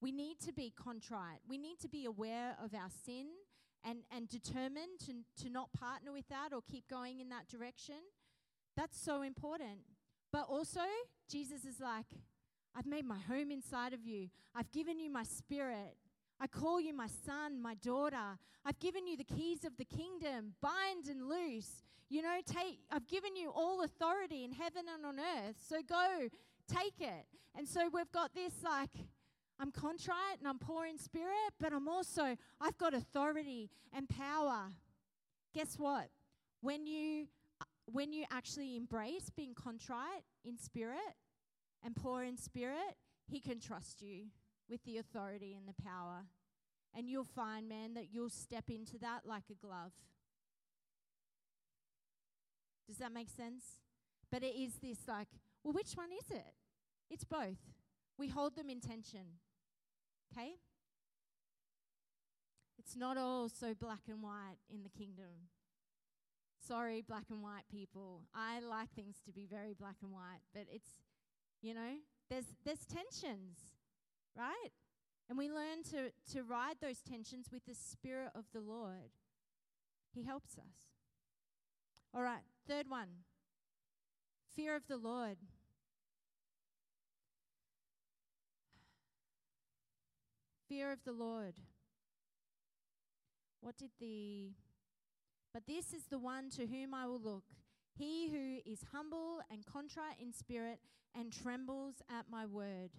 We 0.00 0.12
need 0.12 0.38
to 0.40 0.52
be 0.52 0.72
contrite. 0.76 1.40
We 1.48 1.56
need 1.56 1.78
to 1.80 1.88
be 1.88 2.04
aware 2.04 2.56
of 2.62 2.74
our 2.74 2.90
sin 3.04 3.26
and, 3.84 4.00
and 4.14 4.28
determined 4.28 5.00
to, 5.06 5.44
to 5.44 5.50
not 5.50 5.72
partner 5.72 6.12
with 6.12 6.28
that 6.28 6.52
or 6.52 6.60
keep 6.70 6.88
going 6.88 7.20
in 7.20 7.30
that 7.30 7.48
direction. 7.48 7.96
That's 8.76 9.00
so 9.00 9.22
important. 9.22 9.80
But 10.32 10.46
also, 10.48 10.80
Jesus 11.30 11.64
is 11.64 11.80
like, 11.80 12.06
I've 12.76 12.86
made 12.86 13.04
my 13.04 13.18
home 13.18 13.50
inside 13.50 13.92
of 13.92 14.04
you. 14.04 14.28
I've 14.54 14.70
given 14.72 14.98
you 14.98 15.10
my 15.10 15.22
spirit. 15.22 15.96
I 16.40 16.46
call 16.46 16.80
you 16.80 16.94
my 16.94 17.06
son, 17.06 17.60
my 17.60 17.74
daughter. 17.74 18.38
I've 18.64 18.78
given 18.78 19.06
you 19.06 19.16
the 19.16 19.24
keys 19.24 19.64
of 19.64 19.76
the 19.76 19.84
kingdom. 19.84 20.54
Bind 20.60 21.06
and 21.08 21.28
loose. 21.28 21.82
You 22.08 22.22
know, 22.22 22.38
take 22.44 22.80
I've 22.90 23.06
given 23.06 23.36
you 23.36 23.50
all 23.50 23.82
authority 23.82 24.44
in 24.44 24.52
heaven 24.52 24.84
and 24.92 25.06
on 25.06 25.18
earth. 25.18 25.56
So 25.68 25.76
go, 25.86 26.28
take 26.68 27.00
it. 27.00 27.26
And 27.56 27.66
so 27.66 27.88
we've 27.92 28.10
got 28.12 28.34
this 28.34 28.52
like 28.62 28.90
I'm 29.60 29.70
contrite 29.70 30.38
and 30.38 30.48
I'm 30.48 30.58
poor 30.58 30.86
in 30.86 30.98
spirit, 30.98 31.52
but 31.60 31.72
I'm 31.72 31.88
also 31.88 32.36
I've 32.60 32.76
got 32.78 32.94
authority 32.94 33.70
and 33.92 34.08
power. 34.08 34.70
Guess 35.54 35.78
what? 35.78 36.08
When 36.60 36.86
you 36.86 37.28
when 37.86 38.12
you 38.12 38.24
actually 38.30 38.76
embrace 38.76 39.30
being 39.34 39.54
contrite 39.54 40.24
in 40.44 40.58
spirit 40.58 41.16
and 41.82 41.94
poor 41.94 42.24
in 42.24 42.36
spirit, 42.36 42.96
he 43.26 43.40
can 43.40 43.60
trust 43.60 44.02
you 44.02 44.26
with 44.74 44.84
the 44.84 44.98
authority 44.98 45.54
and 45.54 45.68
the 45.68 45.82
power. 45.84 46.26
And 46.96 47.08
you'll 47.08 47.22
find, 47.22 47.68
man, 47.68 47.94
that 47.94 48.08
you'll 48.10 48.28
step 48.28 48.64
into 48.68 48.98
that 48.98 49.20
like 49.24 49.44
a 49.48 49.54
glove. 49.64 49.92
Does 52.88 52.96
that 52.96 53.12
make 53.12 53.28
sense? 53.30 53.62
But 54.32 54.42
it 54.42 54.56
is 54.56 54.74
this 54.82 54.98
like, 55.06 55.28
well, 55.62 55.74
which 55.74 55.92
one 55.94 56.10
is 56.10 56.28
it? 56.36 56.54
It's 57.08 57.22
both. 57.22 57.60
We 58.18 58.28
hold 58.28 58.56
them 58.56 58.68
in 58.68 58.80
tension. 58.80 59.38
Okay? 60.32 60.54
It's 62.76 62.96
not 62.96 63.16
all 63.16 63.48
so 63.48 63.74
black 63.74 64.02
and 64.08 64.22
white 64.22 64.58
in 64.68 64.82
the 64.82 64.88
kingdom. 64.88 65.50
Sorry, 66.66 67.00
black 67.00 67.26
and 67.30 67.42
white 67.44 67.68
people. 67.70 68.22
I 68.34 68.58
like 68.58 68.90
things 68.90 69.18
to 69.26 69.32
be 69.32 69.46
very 69.48 69.72
black 69.72 69.96
and 70.02 70.12
white, 70.12 70.40
but 70.52 70.64
it's, 70.68 70.88
you 71.62 71.74
know, 71.74 71.94
there's 72.28 72.46
there's 72.64 72.84
tensions 72.86 73.73
right? 74.36 74.70
And 75.28 75.38
we 75.38 75.48
learn 75.48 75.82
to, 75.90 76.10
to 76.32 76.42
ride 76.42 76.76
those 76.80 77.00
tensions 77.00 77.48
with 77.52 77.64
the 77.66 77.74
Spirit 77.74 78.30
of 78.34 78.44
the 78.52 78.60
Lord. 78.60 79.12
He 80.14 80.24
helps 80.24 80.58
us. 80.58 80.92
All 82.14 82.22
right, 82.22 82.42
third 82.68 82.88
one 82.88 83.08
fear 84.54 84.76
of 84.76 84.86
the 84.86 84.96
Lord. 84.96 85.36
Fear 90.68 90.92
of 90.92 90.98
the 91.04 91.12
Lord. 91.12 91.54
What 93.60 93.76
did 93.76 93.90
the. 94.00 94.52
But 95.52 95.66
this 95.66 95.92
is 95.92 96.04
the 96.10 96.18
one 96.18 96.50
to 96.50 96.66
whom 96.66 96.94
I 96.94 97.06
will 97.06 97.20
look, 97.20 97.44
he 97.96 98.28
who 98.28 98.70
is 98.70 98.80
humble 98.92 99.38
and 99.50 99.64
contrite 99.64 100.20
in 100.20 100.32
spirit 100.32 100.80
and 101.16 101.32
trembles 101.32 102.02
at 102.10 102.26
my 102.30 102.44
word. 102.44 102.90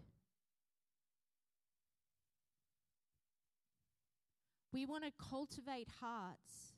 We 4.75 4.85
want 4.85 5.05
to 5.05 5.11
cultivate 5.29 5.87
hearts 6.01 6.73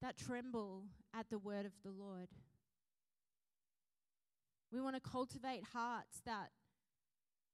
that 0.00 0.16
tremble 0.16 0.84
at 1.12 1.28
the 1.28 1.36
word 1.36 1.66
of 1.66 1.72
the 1.84 1.90
Lord. 1.90 2.28
We 4.72 4.80
want 4.80 4.96
to 4.96 5.02
cultivate 5.02 5.62
hearts 5.74 6.22
that 6.24 6.52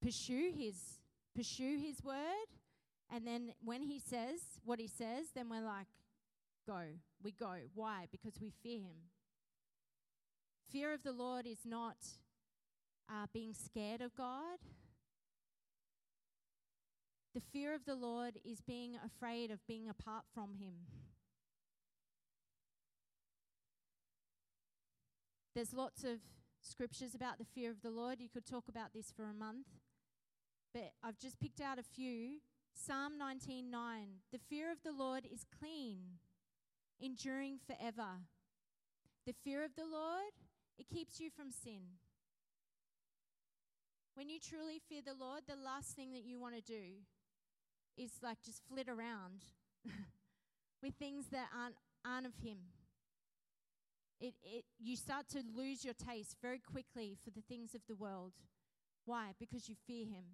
pursue 0.00 0.52
his 0.56 0.76
pursue 1.34 1.76
his 1.76 2.04
word. 2.04 2.50
And 3.12 3.26
then 3.26 3.52
when 3.64 3.82
he 3.82 3.98
says 3.98 4.38
what 4.64 4.78
he 4.78 4.86
says 4.86 5.26
then 5.34 5.48
we're 5.48 5.66
like 5.66 5.88
go 6.64 6.82
we 7.20 7.32
go. 7.32 7.54
Why? 7.74 8.06
Because 8.12 8.34
we 8.40 8.52
fear 8.62 8.78
him. 8.78 9.10
Fear 10.70 10.94
of 10.94 11.02
the 11.02 11.10
lord 11.10 11.48
is 11.48 11.66
not 11.66 11.96
uh, 13.10 13.26
being 13.32 13.54
scared 13.54 14.02
of 14.02 14.14
god 14.14 14.58
the 17.34 17.40
fear 17.40 17.74
of 17.74 17.84
the 17.84 17.94
Lord 17.94 18.38
is 18.44 18.60
being 18.60 18.96
afraid 19.04 19.50
of 19.50 19.66
being 19.66 19.88
apart 19.88 20.24
from 20.34 20.54
Him. 20.54 20.74
There's 25.54 25.72
lots 25.72 26.04
of 26.04 26.20
scriptures 26.62 27.14
about 27.14 27.38
the 27.38 27.44
fear 27.44 27.70
of 27.70 27.82
the 27.82 27.90
Lord. 27.90 28.20
You 28.20 28.28
could 28.28 28.46
talk 28.46 28.68
about 28.68 28.92
this 28.94 29.12
for 29.14 29.24
a 29.24 29.34
month. 29.34 29.66
But 30.72 30.92
I've 31.02 31.18
just 31.18 31.38
picked 31.38 31.60
out 31.60 31.78
a 31.78 31.82
few 31.82 32.40
Psalm 32.74 33.18
19:9 33.18 34.22
The 34.32 34.38
fear 34.38 34.70
of 34.70 34.82
the 34.82 34.92
Lord 34.92 35.26
is 35.26 35.44
clean, 35.58 36.18
enduring 36.98 37.58
forever. 37.58 38.26
The 39.26 39.34
fear 39.44 39.62
of 39.62 39.76
the 39.76 39.84
Lord, 39.84 40.32
it 40.78 40.88
keeps 40.88 41.20
you 41.20 41.30
from 41.30 41.52
sin. 41.52 41.98
When 44.14 44.28
you 44.28 44.40
truly 44.40 44.78
fear 44.78 45.00
the 45.02 45.14
Lord, 45.14 45.42
the 45.46 45.56
last 45.56 45.94
thing 45.94 46.12
that 46.12 46.24
you 46.24 46.38
want 46.38 46.54
to 46.54 46.60
do 46.60 47.04
is 47.96 48.12
like 48.22 48.38
just 48.42 48.62
flit 48.68 48.88
around 48.88 49.44
with 50.82 50.94
things 50.94 51.26
that 51.32 51.48
aren't, 51.56 51.76
aren't 52.04 52.26
of 52.26 52.34
Him. 52.42 52.58
It, 54.20 54.34
it, 54.44 54.64
you 54.78 54.96
start 54.96 55.28
to 55.30 55.42
lose 55.54 55.84
your 55.84 55.94
taste 55.94 56.36
very 56.40 56.60
quickly 56.60 57.16
for 57.24 57.30
the 57.30 57.42
things 57.48 57.74
of 57.74 57.82
the 57.88 57.96
world. 57.96 58.32
Why? 59.04 59.32
Because 59.38 59.68
you 59.68 59.74
fear 59.86 60.06
Him. 60.06 60.24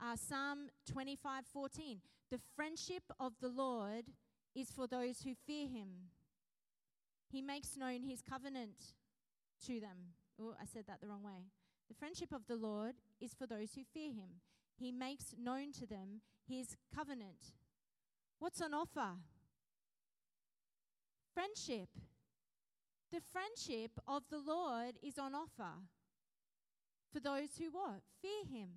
Uh, 0.00 0.16
Psalm 0.16 0.68
25 0.90 1.44
14. 1.52 2.00
The 2.30 2.38
friendship 2.54 3.04
of 3.18 3.32
the 3.40 3.48
Lord 3.48 4.04
is 4.54 4.70
for 4.70 4.86
those 4.86 5.22
who 5.22 5.32
fear 5.46 5.66
Him. 5.66 5.88
He 7.30 7.40
makes 7.40 7.76
known 7.76 8.02
His 8.02 8.20
covenant 8.22 8.94
to 9.66 9.80
them. 9.80 10.14
Oh, 10.40 10.54
I 10.60 10.66
said 10.66 10.84
that 10.86 11.00
the 11.00 11.08
wrong 11.08 11.22
way. 11.22 11.46
The 11.88 11.94
friendship 11.94 12.32
of 12.32 12.42
the 12.46 12.56
Lord 12.56 12.94
is 13.20 13.34
for 13.34 13.46
those 13.46 13.74
who 13.74 13.82
fear 13.92 14.12
him. 14.12 14.40
He 14.78 14.92
makes 14.92 15.34
known 15.38 15.72
to 15.72 15.86
them 15.86 16.20
his 16.48 16.76
covenant. 16.94 17.52
What's 18.38 18.60
on 18.60 18.72
offer? 18.74 19.16
Friendship. 21.34 21.88
The 23.10 23.20
friendship 23.32 23.92
of 24.06 24.22
the 24.30 24.38
Lord 24.38 24.96
is 25.02 25.18
on 25.18 25.34
offer 25.34 25.88
for 27.12 27.20
those 27.20 27.56
who 27.58 27.70
what? 27.70 28.02
Fear 28.20 28.44
him. 28.50 28.68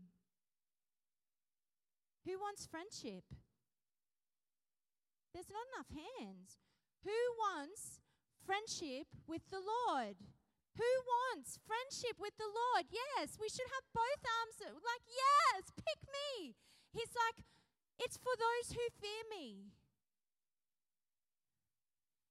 Who 2.26 2.40
wants 2.40 2.66
friendship? 2.66 3.24
There's 5.34 5.50
not 5.50 5.68
enough 5.76 5.88
hands. 6.20 6.58
Who 7.04 7.12
wants 7.38 8.00
friendship 8.46 9.08
with 9.28 9.42
the 9.50 9.60
Lord? 9.60 10.16
Who 10.78 10.92
wants 11.04 11.60
friendship 11.68 12.16
with 12.20 12.38
the 12.40 12.48
Lord? 12.48 12.88
Yes, 12.90 13.36
we 13.40 13.50
should 13.50 13.68
have 13.68 13.86
both 13.92 14.24
arms. 14.24 14.58
Like, 14.80 15.04
yes, 15.06 15.72
pick 15.76 16.00
me. 16.08 16.56
He's 16.94 17.12
like, 17.12 17.44
it's 18.00 18.18
for 18.18 18.34
those 18.36 18.72
who 18.72 18.82
fear 19.00 19.24
me. 19.30 19.72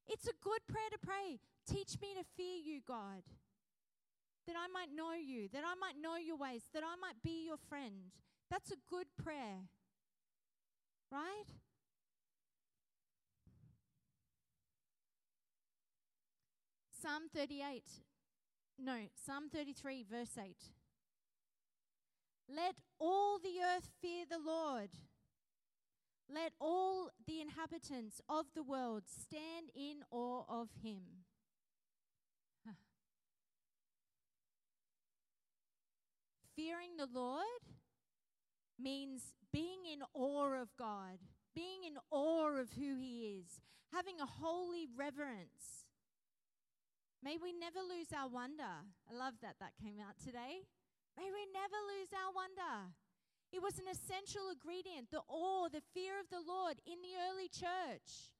It's 0.09 0.26
a 0.26 0.35
good 0.42 0.61
prayer 0.66 0.90
to 0.90 0.98
pray. 0.98 1.38
Teach 1.68 2.00
me 2.00 2.14
to 2.18 2.24
fear 2.37 2.59
you, 2.59 2.81
God, 2.87 3.22
that 4.46 4.57
I 4.57 4.66
might 4.72 4.90
know 4.94 5.12
you, 5.12 5.48
that 5.53 5.62
I 5.64 5.74
might 5.79 6.00
know 6.00 6.16
your 6.16 6.37
ways, 6.37 6.64
that 6.74 6.83
I 6.83 6.96
might 7.00 7.22
be 7.22 7.46
your 7.46 7.59
friend. 7.68 8.11
That's 8.50 8.72
a 8.72 8.76
good 8.88 9.07
prayer, 9.22 9.68
right? 11.12 11.46
Psalm 17.00 17.29
38 17.33 17.85
no, 18.83 18.97
Psalm 19.27 19.51
33, 19.53 20.05
verse 20.11 20.38
8. 20.38 20.57
Let 22.49 22.77
all 22.99 23.38
the 23.38 23.61
earth 23.77 23.88
fear 24.01 24.25
the 24.29 24.38
Lord. 24.38 24.90
Let 26.33 26.53
all 26.61 27.11
the 27.27 27.40
inhabitants 27.40 28.21
of 28.29 28.47
the 28.55 28.62
world 28.62 29.03
stand 29.07 29.71
in 29.75 30.05
awe 30.11 30.45
of 30.49 30.69
him. 30.83 31.25
Fearing 36.57 36.97
the 36.97 37.09
Lord 37.12 37.45
means 38.79 39.35
being 39.53 39.85
in 39.93 40.03
awe 40.14 40.55
of 40.61 40.77
God, 40.79 41.19
being 41.55 41.85
in 41.87 41.99
awe 42.11 42.59
of 42.59 42.71
who 42.73 42.97
he 42.97 43.40
is, 43.40 43.61
having 43.93 44.21
a 44.21 44.27
holy 44.27 44.87
reverence 44.97 45.80
May 47.22 47.37
we 47.37 47.52
never 47.52 47.85
lose 47.85 48.09
our 48.16 48.28
wonder. 48.28 48.88
I 49.04 49.12
love 49.12 49.35
that 49.44 49.61
that 49.61 49.76
came 49.76 50.00
out 50.00 50.16
today. 50.16 50.64
May 51.20 51.28
we 51.28 51.44
never 51.52 51.76
lose 51.92 52.09
our 52.16 52.33
wonder. 52.33 52.96
It 53.52 53.61
was 53.61 53.76
an 53.76 53.90
essential 53.92 54.48
ingredient, 54.48 55.11
the 55.11 55.20
awe, 55.28 55.68
the 55.68 55.85
fear 55.92 56.16
of 56.16 56.30
the 56.33 56.40
Lord 56.40 56.80
in 56.87 57.02
the 57.04 57.20
early 57.28 57.52
church. 57.52 58.33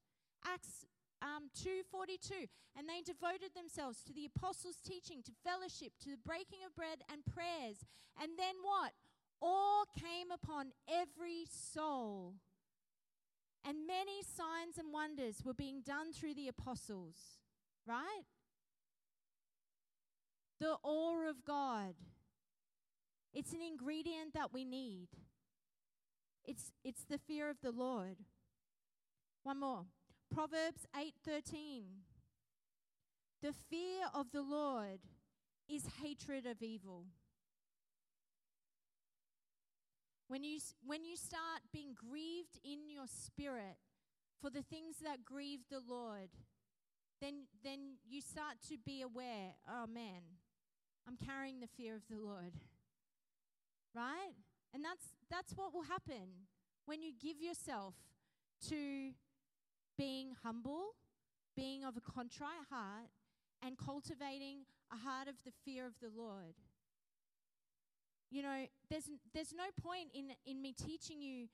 Acts 0.47 0.87
um, 1.21 1.53
2.42, 1.53 2.49
and 2.73 2.89
they 2.89 3.05
devoted 3.05 3.53
themselves 3.53 4.01
to 4.05 4.15
the 4.15 4.25
apostles' 4.25 4.81
teaching, 4.81 5.21
to 5.25 5.33
fellowship, 5.45 5.93
to 6.01 6.17
the 6.17 6.25
breaking 6.25 6.65
of 6.65 6.75
bread 6.75 7.05
and 7.13 7.27
prayers. 7.27 7.85
And 8.17 8.39
then 8.39 8.55
what? 8.63 8.93
Awe 9.41 9.85
came 9.99 10.31
upon 10.31 10.73
every 10.89 11.45
soul. 11.45 12.35
And 13.67 13.87
many 13.87 14.23
signs 14.23 14.79
and 14.79 14.93
wonders 14.93 15.43
were 15.45 15.53
being 15.53 15.83
done 15.85 16.13
through 16.13 16.35
the 16.35 16.49
apostles, 16.49 17.45
right? 17.87 18.25
The 20.61 20.77
awe 20.83 21.29
of 21.29 21.45
God. 21.45 21.95
It's 23.33 23.53
an 23.53 23.63
ingredient 23.63 24.35
that 24.35 24.53
we 24.53 24.65
need. 24.65 25.09
It's, 26.45 26.73
it's 26.85 27.05
the 27.05 27.19
fear 27.19 27.49
of 27.49 27.57
the 27.63 27.71
Lord. 27.71 28.17
One 29.43 29.61
more. 29.61 29.87
Proverbs 30.33 30.87
8:13. 30.95 31.85
The 33.43 33.53
fear 33.53 34.07
of 34.13 34.33
the 34.33 34.43
Lord 34.43 35.01
is 35.69 35.87
hatred 36.03 36.45
of 36.45 36.63
evil. 36.63 37.07
When 40.29 40.45
you, 40.45 40.61
when 40.85 41.05
you 41.05 41.17
start 41.17 41.63
being 41.73 41.95
grieved 41.95 42.61
in 42.63 42.91
your 42.91 43.07
spirit 43.07 43.79
for 44.41 44.51
the 44.51 44.63
things 44.63 44.97
that 45.03 45.25
grieve 45.25 45.61
the 45.71 45.81
Lord, 45.81 46.29
then, 47.21 47.47
then 47.65 47.97
you 48.07 48.21
start 48.21 48.57
to 48.69 48.77
be 48.79 49.03
aware 49.03 49.55
oh 49.69 49.87
man, 49.87 50.23
I'm 51.07 51.17
carrying 51.17 51.61
the 51.61 51.67
fear 51.67 51.95
of 51.97 52.03
the 52.11 52.19
Lord. 52.19 52.53
Right? 53.95 54.35
And 54.73 54.85
that's 54.85 55.07
that's 55.31 55.53
what 55.57 55.75
will 55.75 55.83
happen 55.83 56.47
when 56.87 57.03
you 57.03 57.13
give 57.21 57.41
yourself 57.41 57.95
to 58.69 59.11
being 59.99 60.33
humble, 60.43 60.95
being 61.57 61.85
of 61.85 61.97
a 61.97 62.01
contrite 62.01 62.67
heart, 62.71 63.11
and 63.63 63.77
cultivating 63.77 64.65
a 64.93 64.97
heart 64.97 65.29
of 65.29 65.35
the 65.45 65.53
fear 65.65 65.87
of 65.87 65.95
the 66.01 66.11
Lord. 66.17 66.55
You 68.31 68.43
know, 68.43 68.67
there's 68.89 69.11
there's 69.35 69.53
no 69.53 69.65
point 69.83 70.09
in 70.15 70.33
in 70.47 70.63
me 70.63 70.73
teaching 70.73 71.21
you 71.21 71.49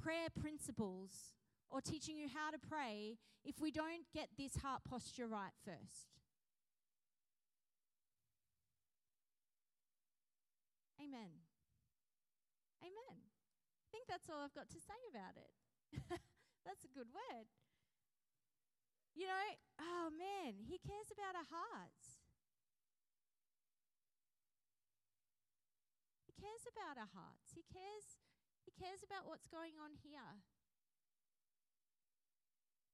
prayer 0.00 0.28
principles 0.40 1.34
or 1.70 1.80
teaching 1.80 2.18
you 2.18 2.28
how 2.28 2.50
to 2.50 2.58
pray 2.58 3.16
if 3.44 3.60
we 3.60 3.70
don't 3.70 4.04
get 4.12 4.28
this 4.38 4.56
heart 4.56 4.82
posture 4.88 5.26
right 5.26 5.52
first. 5.64 6.21
Amen. 11.12 11.44
Amen. 12.80 13.20
I 13.20 13.86
think 13.92 14.08
that's 14.08 14.32
all 14.32 14.40
I've 14.40 14.56
got 14.56 14.72
to 14.72 14.80
say 14.80 14.96
about 15.12 15.36
it. 15.36 15.52
that's 16.64 16.88
a 16.88 16.94
good 16.96 17.12
word. 17.12 17.52
You 19.12 19.28
know, 19.28 19.44
oh 19.76 20.08
man, 20.08 20.64
he 20.64 20.80
cares 20.80 21.12
about 21.12 21.36
our 21.36 21.44
hearts. 21.52 22.16
He 26.24 26.32
cares 26.32 26.64
about 26.64 26.96
our 26.96 27.12
hearts. 27.12 27.52
He 27.52 27.60
cares 27.68 28.16
he 28.64 28.72
cares 28.72 29.04
about 29.04 29.28
what's 29.28 29.52
going 29.52 29.76
on 29.76 30.00
here. 30.00 30.40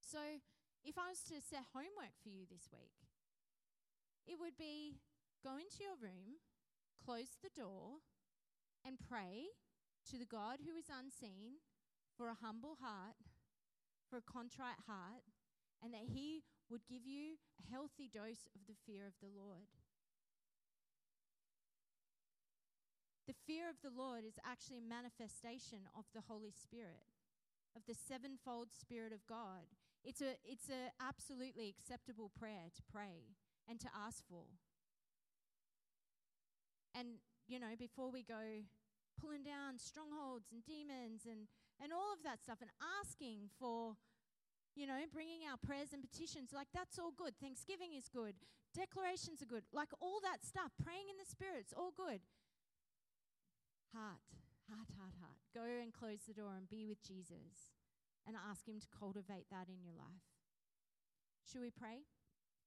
So, 0.03 0.43
if 0.83 0.99
I 0.99 1.15
was 1.15 1.23
to 1.31 1.39
set 1.39 1.71
homework 1.71 2.19
for 2.19 2.35
you 2.35 2.51
this 2.51 2.67
week, 2.75 2.99
it 4.27 4.43
would 4.43 4.59
be 4.59 4.99
go 5.47 5.55
into 5.55 5.87
your 5.87 5.95
room, 6.03 6.43
close 7.05 7.39
the 7.43 7.55
door 7.55 8.03
and 8.85 8.99
pray 8.99 9.55
to 10.11 10.19
the 10.19 10.29
God 10.29 10.59
who 10.65 10.77
is 10.77 10.91
unseen 10.91 11.61
for 12.17 12.29
a 12.29 12.39
humble 12.43 12.77
heart, 12.81 13.17
for 14.11 14.19
a 14.19 14.33
contrite 14.33 14.83
heart, 14.87 15.23
and 15.83 15.93
that 15.93 16.11
He 16.15 16.43
would 16.71 16.87
give 16.89 17.07
you 17.07 17.39
a 17.61 17.71
healthy 17.71 18.11
dose 18.13 18.49
of 18.55 18.67
the 18.67 18.79
fear 18.87 19.07
of 19.07 19.15
the 19.21 19.31
Lord. 19.31 19.69
The 23.29 23.37
fear 23.47 23.69
of 23.69 23.77
the 23.85 23.93
Lord 23.93 24.25
is 24.25 24.41
actually 24.41 24.79
a 24.79 24.89
manifestation 24.89 25.85
of 25.97 26.05
the 26.15 26.25
Holy 26.27 26.51
Spirit, 26.51 27.13
of 27.77 27.83
the 27.87 27.95
sevenfold 27.95 28.73
Spirit 28.73 29.13
of 29.13 29.27
God. 29.29 29.69
It's 30.03 30.23
a 30.23 30.41
it's 30.45 30.71
a 30.71 30.89
absolutely 30.97 31.69
acceptable 31.69 32.31
prayer 32.39 32.73
to 32.75 32.83
pray 32.91 33.37
and 33.69 33.79
to 33.81 33.89
ask 33.93 34.25
for. 34.29 34.49
And, 36.95 37.21
you 37.47 37.59
know, 37.59 37.75
before 37.79 38.11
we 38.11 38.23
go 38.23 38.65
pulling 39.21 39.43
down 39.43 39.79
strongholds 39.79 40.53
and 40.53 40.63
demons 40.65 41.27
and, 41.27 41.51
and 41.83 41.93
all 41.93 42.15
of 42.15 42.23
that 42.23 42.41
stuff 42.43 42.63
and 42.63 42.71
asking 43.01 43.51
for, 43.59 43.99
you 44.77 44.87
know, 44.87 45.03
bringing 45.13 45.43
our 45.49 45.59
prayers 45.59 45.91
and 45.93 46.03
petitions, 46.03 46.55
like 46.55 46.69
that's 46.73 46.99
all 46.99 47.13
good. 47.13 47.35
Thanksgiving 47.41 47.95
is 47.97 48.09
good. 48.09 48.35
Declarations 48.75 49.43
are 49.43 49.51
good. 49.51 49.67
Like 49.73 49.91
all 50.01 50.21
that 50.23 50.45
stuff, 50.45 50.71
praying 50.79 51.11
in 51.11 51.19
the 51.19 51.29
Spirit's 51.29 51.75
all 51.75 51.93
good. 51.97 52.23
Heart, 53.97 54.21
Heart, 54.69 54.93
heart, 55.01 55.17
heart. 55.25 55.41
Go 55.57 55.65
and 55.65 55.93
close 55.97 56.29
the 56.29 56.37
door 56.37 56.53
and 56.53 56.69
be 56.69 56.85
with 56.85 57.01
Jesus 57.01 57.73
and 58.27 58.37
ask 58.37 58.69
Him 58.69 58.81
to 58.81 58.87
cultivate 58.93 59.49
that 59.51 59.73
in 59.73 59.81
your 59.81 59.97
life. 59.97 60.29
Should 61.41 61.63
we 61.63 61.71
pray? 61.73 62.05